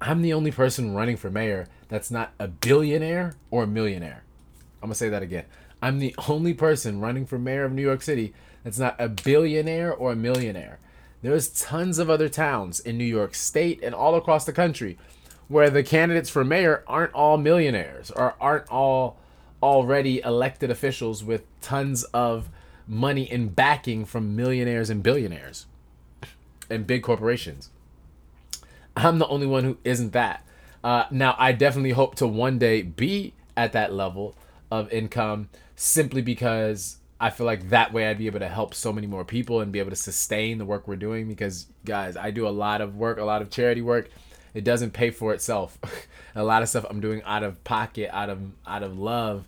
I'm 0.00 0.22
the 0.22 0.32
only 0.32 0.52
person 0.52 0.94
running 0.94 1.16
for 1.16 1.30
mayor 1.30 1.66
that's 1.88 2.10
not 2.10 2.32
a 2.38 2.46
billionaire 2.46 3.34
or 3.50 3.64
a 3.64 3.66
millionaire. 3.66 4.22
I'm 4.82 4.88
going 4.88 4.92
to 4.92 4.98
say 4.98 5.08
that 5.08 5.22
again. 5.22 5.46
I'm 5.82 5.98
the 5.98 6.14
only 6.28 6.54
person 6.54 7.00
running 7.00 7.26
for 7.26 7.38
mayor 7.38 7.64
of 7.64 7.72
New 7.72 7.82
York 7.82 8.02
City 8.02 8.34
that's 8.62 8.78
not 8.78 8.96
a 8.98 9.08
billionaire 9.08 9.92
or 9.92 10.12
a 10.12 10.16
millionaire. 10.16 10.78
There's 11.22 11.48
tons 11.48 11.98
of 11.98 12.10
other 12.10 12.28
towns 12.28 12.78
in 12.78 12.98
New 12.98 13.04
York 13.04 13.34
State 13.34 13.82
and 13.82 13.94
all 13.94 14.14
across 14.16 14.44
the 14.44 14.52
country 14.52 14.98
where 15.48 15.70
the 15.70 15.82
candidates 15.82 16.28
for 16.28 16.44
mayor 16.44 16.82
aren't 16.86 17.12
all 17.12 17.38
millionaires 17.38 18.10
or 18.10 18.34
aren't 18.40 18.68
all 18.68 19.18
already 19.62 20.20
elected 20.22 20.70
officials 20.70 21.24
with 21.24 21.44
tons 21.60 22.04
of 22.04 22.48
money 22.86 23.28
and 23.30 23.54
backing 23.54 24.04
from 24.04 24.36
millionaires 24.36 24.90
and 24.90 25.02
billionaires 25.02 25.66
and 26.70 26.86
big 26.86 27.02
corporations. 27.02 27.70
I'm 28.96 29.18
the 29.18 29.26
only 29.28 29.46
one 29.46 29.64
who 29.64 29.78
isn't 29.84 30.12
that. 30.12 30.44
Uh, 30.82 31.04
now, 31.10 31.34
I 31.38 31.52
definitely 31.52 31.90
hope 31.90 32.14
to 32.16 32.26
one 32.26 32.58
day 32.58 32.82
be 32.82 33.34
at 33.56 33.72
that 33.72 33.92
level 33.92 34.36
of 34.70 34.92
income 34.92 35.48
simply 35.74 36.22
because 36.22 36.98
I 37.20 37.30
feel 37.30 37.46
like 37.46 37.70
that 37.70 37.92
way 37.92 38.08
I'd 38.08 38.18
be 38.18 38.26
able 38.26 38.40
to 38.40 38.48
help 38.48 38.74
so 38.74 38.92
many 38.92 39.06
more 39.06 39.24
people 39.24 39.60
and 39.60 39.72
be 39.72 39.78
able 39.78 39.90
to 39.90 39.96
sustain 39.96 40.58
the 40.58 40.64
work 40.64 40.86
we're 40.86 40.96
doing. 40.96 41.28
Because, 41.28 41.66
guys, 41.84 42.16
I 42.16 42.30
do 42.30 42.46
a 42.46 42.50
lot 42.50 42.80
of 42.80 42.96
work, 42.96 43.18
a 43.18 43.24
lot 43.24 43.42
of 43.42 43.50
charity 43.50 43.82
work. 43.82 44.10
It 44.56 44.64
doesn't 44.64 44.92
pay 44.92 45.10
for 45.10 45.34
itself. 45.34 45.78
a 46.34 46.42
lot 46.42 46.62
of 46.62 46.70
stuff 46.70 46.86
I'm 46.88 46.98
doing 46.98 47.20
out 47.24 47.42
of 47.42 47.62
pocket, 47.62 48.08
out 48.10 48.30
of 48.30 48.40
out 48.66 48.82
of 48.82 48.98
love, 48.98 49.44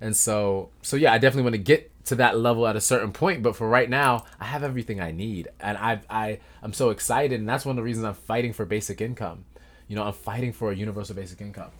and 0.00 0.16
so 0.16 0.70
so 0.80 0.96
yeah, 0.96 1.12
I 1.12 1.18
definitely 1.18 1.42
want 1.42 1.56
to 1.56 1.58
get 1.58 1.92
to 2.06 2.14
that 2.14 2.38
level 2.38 2.66
at 2.66 2.74
a 2.74 2.80
certain 2.80 3.12
point. 3.12 3.42
But 3.42 3.54
for 3.54 3.68
right 3.68 3.90
now, 3.90 4.24
I 4.40 4.46
have 4.46 4.62
everything 4.62 4.98
I 4.98 5.10
need, 5.10 5.48
and 5.60 5.76
I 5.76 6.00
I 6.08 6.38
I'm 6.62 6.72
so 6.72 6.88
excited, 6.88 7.38
and 7.38 7.46
that's 7.46 7.66
one 7.66 7.74
of 7.74 7.76
the 7.76 7.82
reasons 7.82 8.06
I'm 8.06 8.14
fighting 8.14 8.54
for 8.54 8.64
basic 8.64 9.02
income. 9.02 9.44
You 9.88 9.96
know, 9.96 10.04
I'm 10.04 10.14
fighting 10.14 10.54
for 10.54 10.72
a 10.72 10.74
universal 10.74 11.14
basic 11.14 11.42
income. 11.42 11.70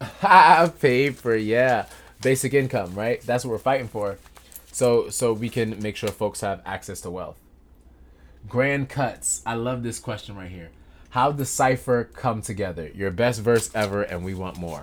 Paper, 0.80 1.36
yeah, 1.36 1.84
basic 2.22 2.54
income, 2.54 2.94
right? 2.94 3.20
That's 3.20 3.44
what 3.44 3.50
we're 3.50 3.58
fighting 3.58 3.88
for. 3.88 4.16
So 4.72 5.10
so 5.10 5.34
we 5.34 5.50
can 5.50 5.82
make 5.82 5.96
sure 5.96 6.08
folks 6.08 6.40
have 6.40 6.62
access 6.64 7.02
to 7.02 7.10
wealth. 7.10 7.36
Grand 8.48 8.88
cuts. 8.88 9.42
I 9.44 9.52
love 9.52 9.82
this 9.82 9.98
question 9.98 10.34
right 10.34 10.50
here. 10.50 10.70
How 11.16 11.32
does 11.32 11.48
Cypher 11.48 12.04
come 12.12 12.42
together? 12.42 12.90
Your 12.94 13.10
best 13.10 13.40
verse 13.40 13.70
ever, 13.74 14.02
and 14.02 14.22
we 14.22 14.34
want 14.34 14.58
more. 14.58 14.82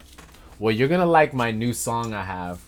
Well, 0.58 0.74
you're 0.74 0.88
gonna 0.88 1.06
like 1.06 1.32
my 1.32 1.52
new 1.52 1.74
song 1.74 2.12
I 2.12 2.24
have 2.24 2.60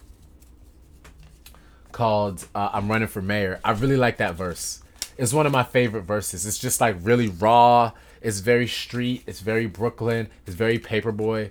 called 1.91 2.47
uh, 2.53 2.69
"I'm 2.73 2.87
Running 2.87 3.07
for 3.07 3.23
Mayor." 3.23 3.59
I 3.65 3.71
really 3.71 3.97
like 3.97 4.17
that 4.17 4.35
verse. 4.35 4.83
It's 5.17 5.33
one 5.33 5.47
of 5.47 5.51
my 5.51 5.63
favorite 5.63 6.03
verses. 6.03 6.45
It's 6.45 6.59
just 6.59 6.79
like 6.79 6.95
really 7.01 7.27
raw. 7.27 7.93
It's 8.21 8.39
very 8.39 8.67
street. 8.67 9.23
It's 9.25 9.39
very 9.39 9.65
Brooklyn. 9.65 10.27
It's 10.45 10.55
very 10.55 10.77
paperboy. 10.77 11.49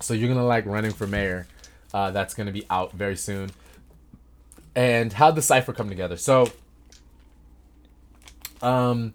So 0.00 0.12
you're 0.12 0.28
gonna 0.28 0.44
like 0.44 0.66
"Running 0.66 0.90
for 0.90 1.06
Mayor." 1.06 1.46
Uh, 1.94 2.10
that's 2.10 2.34
gonna 2.34 2.50
be 2.50 2.66
out 2.68 2.90
very 2.94 3.14
soon. 3.14 3.50
And 4.74 5.12
how 5.12 5.30
the 5.30 5.40
cipher 5.40 5.72
come 5.72 5.88
together? 5.88 6.16
So, 6.16 6.50
um, 8.60 9.14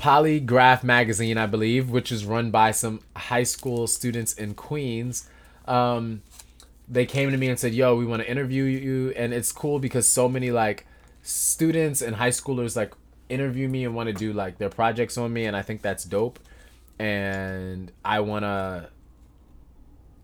Polygraph 0.00 0.82
magazine, 0.82 1.36
I 1.36 1.44
believe, 1.44 1.90
which 1.90 2.10
is 2.10 2.24
run 2.24 2.50
by 2.50 2.70
some 2.70 3.00
high 3.14 3.42
school 3.42 3.86
students 3.86 4.32
in 4.32 4.54
Queens. 4.54 5.28
Um, 5.66 6.22
they 6.88 7.04
came 7.04 7.30
to 7.30 7.36
me 7.36 7.48
and 7.48 7.58
said, 7.58 7.74
"Yo, 7.74 7.94
we 7.94 8.06
want 8.06 8.22
to 8.22 8.30
interview 8.30 8.64
you," 8.64 9.10
and 9.10 9.34
it's 9.34 9.52
cool 9.52 9.78
because 9.78 10.08
so 10.08 10.26
many 10.26 10.50
like 10.50 10.86
students 11.22 12.00
and 12.00 12.16
high 12.16 12.30
schoolers 12.30 12.76
like 12.76 12.94
interview 13.28 13.68
me 13.68 13.84
and 13.84 13.94
want 13.94 14.06
to 14.06 14.14
do 14.14 14.32
like 14.32 14.56
their 14.56 14.70
projects 14.70 15.18
on 15.18 15.34
me, 15.34 15.44
and 15.44 15.54
I 15.54 15.60
think 15.60 15.82
that's 15.82 16.04
dope. 16.04 16.38
And 16.98 17.92
I 18.02 18.20
want 18.20 18.44
to 18.44 18.88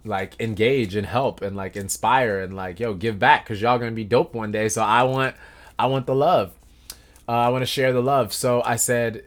like 0.07 0.41
engage 0.41 0.95
and 0.95 1.07
help 1.07 1.43
and 1.43 1.55
like 1.55 1.77
inspire 1.77 2.41
and 2.41 2.57
like 2.57 2.81
yo 2.81 2.95
give 2.95 3.19
back 3.19 3.45
because 3.45 3.61
y'all 3.61 3.79
gonna 3.79 3.91
be 3.91 4.05
dope 4.05 4.35
one 4.35 4.53
day. 4.53 4.71
So 4.71 4.83
I 4.83 5.03
want 5.03 5.37
I 5.79 5.85
want 5.85 6.07
the 6.07 6.15
love. 6.15 6.55
Uh, 7.29 7.33
I 7.33 7.49
want 7.51 7.61
to 7.61 7.67
share 7.67 7.93
the 7.93 8.03
love. 8.03 8.33
So 8.33 8.63
I 8.65 8.77
said, 8.77 9.25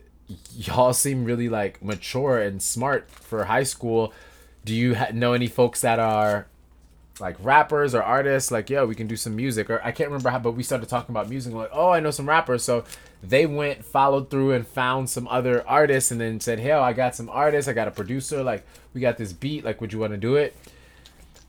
y'all 0.56 0.94
seem 0.94 1.26
really 1.26 1.50
like 1.50 1.84
mature 1.84 2.39
and 2.39 2.62
smart 2.62 3.10
for 3.10 3.46
high 3.46 3.63
school. 3.63 4.13
Do 4.65 4.76
you 4.76 4.96
ha- 4.96 5.10
know 5.13 5.34
any 5.34 5.48
folks 5.48 5.82
that 5.82 6.00
are 6.00 6.48
like 7.20 7.36
rappers 7.42 7.96
or 7.96 8.04
artists? 8.04 8.52
Like 8.52 8.70
yo 8.70 8.86
we 8.86 8.96
can 8.96 9.08
do 9.08 9.15
some 9.15 9.36
music. 9.36 9.70
Or 9.70 9.82
i 9.84 9.92
can't 9.92 10.10
remember 10.10 10.30
how 10.30 10.39
but 10.39 10.52
we 10.52 10.63
started 10.63 10.88
talking 10.88 11.13
about 11.13 11.30
music 11.30 11.54
like 11.54 11.72
oh 11.74 11.89
i 11.89 12.00
know 12.00 12.12
some 12.12 12.30
rappers. 12.30 12.63
So 12.63 12.84
they 13.24 13.46
went 13.46 13.84
followed 13.84 14.30
through 14.30 14.54
and 14.54 14.68
found 14.68 15.10
some 15.10 15.28
other 15.28 15.68
artists 15.68 16.12
and 16.12 16.22
then 16.22 16.39
said 16.39 16.60
hell 16.60 16.84
i 16.84 16.94
got 16.94 17.15
some 17.15 17.30
artists. 17.30 17.68
I 17.68 17.74
got 17.74 17.88
a 17.88 17.92
producer. 17.92 18.44
Like 18.44 18.65
we 18.94 19.02
got 19.02 19.18
this 19.18 19.34
beat. 19.34 19.63
Like 19.63 19.82
would 19.82 19.92
you 19.94 20.00
want 20.00 20.13
to 20.13 20.18
do 20.18 20.36
it? 20.36 20.56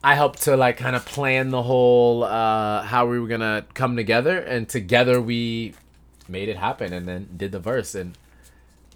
I 0.03 0.15
helped 0.15 0.43
to 0.43 0.57
like 0.57 0.79
kind 0.79 0.97
of 0.97 1.05
plan 1.05 1.51
the 1.51 1.63
whole 1.63 2.25
uh 2.25 2.83
how 2.83 3.07
we 3.07 3.21
were 3.21 3.29
gonna 3.29 3.67
come 3.75 3.97
together. 3.97 4.39
And 4.39 4.67
together 4.69 5.21
we 5.21 5.75
made 6.29 6.49
it 6.49 6.57
happen 6.57 6.93
and 6.93 7.07
then 7.07 7.29
did 7.37 7.53
the 7.53 7.59
verse. 7.59 7.95
And 7.95 8.17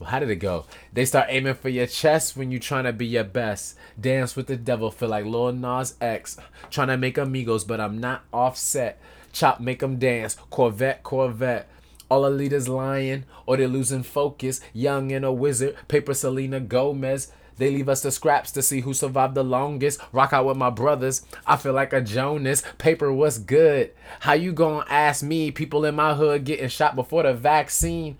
well, 0.00 0.11
how 0.11 0.18
did 0.18 0.30
it 0.30 0.37
go? 0.37 0.66
They 0.92 1.04
start 1.04 1.28
aiming 1.30 1.54
for 1.54 1.68
your 1.68 1.87
chest 1.87 2.37
when 2.37 2.50
you 2.50 2.59
trying 2.59 2.85
to 2.85 2.92
be 2.92 3.07
your 3.07 3.24
best. 3.24 3.76
Dance 4.00 4.35
with 4.35 4.48
the 4.48 4.57
devil, 4.57 4.90
feel 4.90 5.09
like 5.09 5.24
Lil 5.24 5.52
Nas 5.52 5.94
X. 6.00 6.37
Trying 6.70 6.88
to 6.88 6.96
make 6.96 7.16
amigos, 7.16 7.64
but 7.64 7.80
I'm 7.80 7.98
not 7.98 8.24
offset. 8.33 9.00
Chop, 9.33 9.61
make 9.61 9.78
them 9.78 9.98
dance. 9.98 10.37
Corvette, 10.50 11.04
Corvette. 11.04 11.68
All 12.09 12.22
the 12.22 12.30
leaders 12.30 12.68
lying, 12.68 13.24
or 13.46 13.57
they're 13.57 13.68
losing 13.68 14.02
focus. 14.02 14.61
Young 14.72 15.12
and 15.12 15.24
a 15.24 15.33
wizard. 15.33 15.76
Paper 15.87 16.14
Selena 16.14 16.59
Gomez. 16.61 17.30
They 17.57 17.70
leave 17.70 17.88
us 17.88 18.02
the 18.02 18.11
scraps 18.11 18.50
to 18.52 18.62
see 18.62 18.80
who 18.80 18.94
survived 18.94 19.37
the 19.37 19.44
longest. 19.44 20.00
Rock 20.12 20.33
out 20.33 20.46
with 20.46 20.57
my 20.57 20.70
brothers. 20.70 21.24
I 21.46 21.57
feel 21.57 21.72
like 21.72 21.92
a 21.92 22.00
Jonas. 22.00 22.64
Paper, 22.78 23.12
what's 23.12 23.38
good? 23.38 23.92
How 24.20 24.33
you 24.33 24.52
gonna 24.52 24.85
ask 24.88 25.22
me? 25.22 25.52
People 25.52 25.85
in 25.85 25.94
my 25.94 26.14
hood 26.14 26.44
getting 26.44 26.68
shot 26.68 26.96
before 26.96 27.22
the 27.22 27.33
vaccine. 27.33 28.18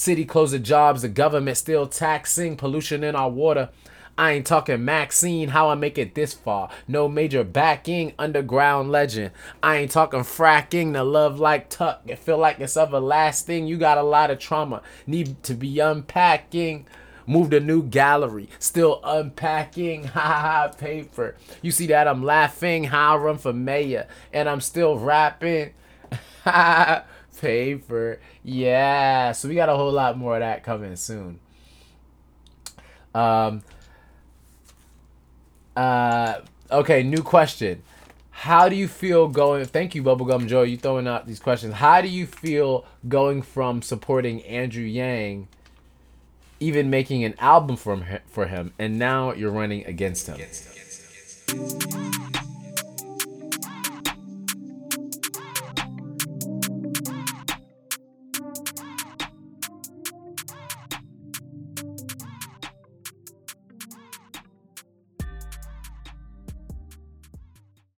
City 0.00 0.24
closing 0.24 0.62
jobs, 0.62 1.02
the 1.02 1.10
government 1.10 1.58
still 1.58 1.86
taxing 1.86 2.56
pollution 2.56 3.04
in 3.04 3.14
our 3.14 3.28
water. 3.28 3.68
I 4.16 4.32
ain't 4.32 4.46
talking 4.46 4.82
Maxine, 4.82 5.50
how 5.50 5.68
I 5.68 5.74
make 5.74 5.98
it 5.98 6.14
this 6.14 6.32
far. 6.32 6.70
No 6.88 7.06
major 7.06 7.44
backing, 7.44 8.14
underground 8.18 8.90
legend. 8.90 9.32
I 9.62 9.76
ain't 9.76 9.90
talking 9.90 10.20
fracking, 10.20 10.94
the 10.94 11.04
love 11.04 11.38
like 11.38 11.68
tuck. 11.68 12.00
It 12.06 12.18
feel 12.18 12.38
like 12.38 12.60
it's 12.60 12.78
everlasting. 12.78 13.66
You 13.66 13.76
got 13.76 13.98
a 13.98 14.02
lot 14.02 14.30
of 14.30 14.38
trauma, 14.38 14.80
need 15.06 15.42
to 15.42 15.52
be 15.52 15.78
unpacking. 15.80 16.86
Moved 17.26 17.52
a 17.52 17.60
new 17.60 17.82
gallery, 17.82 18.48
still 18.58 19.02
unpacking. 19.04 20.04
Ha 20.14 20.18
ha 20.18 20.68
paper. 20.78 21.36
You 21.60 21.72
see 21.72 21.88
that 21.88 22.08
I'm 22.08 22.24
laughing, 22.24 22.84
how 22.84 23.16
I 23.16 23.18
run 23.18 23.36
for 23.36 23.52
mayor, 23.52 24.08
and 24.32 24.48
I'm 24.48 24.62
still 24.62 24.98
rapping. 24.98 25.74
Ha 26.44 27.04
paper. 27.40 28.20
Yeah. 28.44 29.32
So 29.32 29.48
we 29.48 29.54
got 29.54 29.68
a 29.68 29.76
whole 29.76 29.92
lot 29.92 30.16
more 30.18 30.34
of 30.34 30.40
that 30.40 30.62
coming 30.62 30.96
soon. 30.96 31.40
Um 33.14 33.62
uh 35.76 36.40
okay, 36.70 37.02
new 37.02 37.22
question. 37.22 37.82
How 38.30 38.68
do 38.68 38.76
you 38.76 38.88
feel 38.88 39.28
going 39.28 39.64
thank 39.66 39.94
you, 39.94 40.02
Bubblegum 40.02 40.46
Joe, 40.46 40.62
you 40.62 40.76
throwing 40.76 41.06
out 41.06 41.26
these 41.26 41.40
questions. 41.40 41.74
How 41.74 42.00
do 42.00 42.08
you 42.08 42.26
feel 42.26 42.86
going 43.08 43.42
from 43.42 43.82
supporting 43.82 44.42
Andrew 44.44 44.84
Yang, 44.84 45.48
even 46.58 46.88
making 46.88 47.24
an 47.24 47.34
album 47.38 47.76
from 47.76 48.04
for 48.26 48.46
him, 48.46 48.72
and 48.78 48.98
now 48.98 49.32
you're 49.32 49.50
running 49.50 49.84
against 49.84 50.26
him? 50.26 50.36
Against 50.36 51.50
him. 51.50 52.19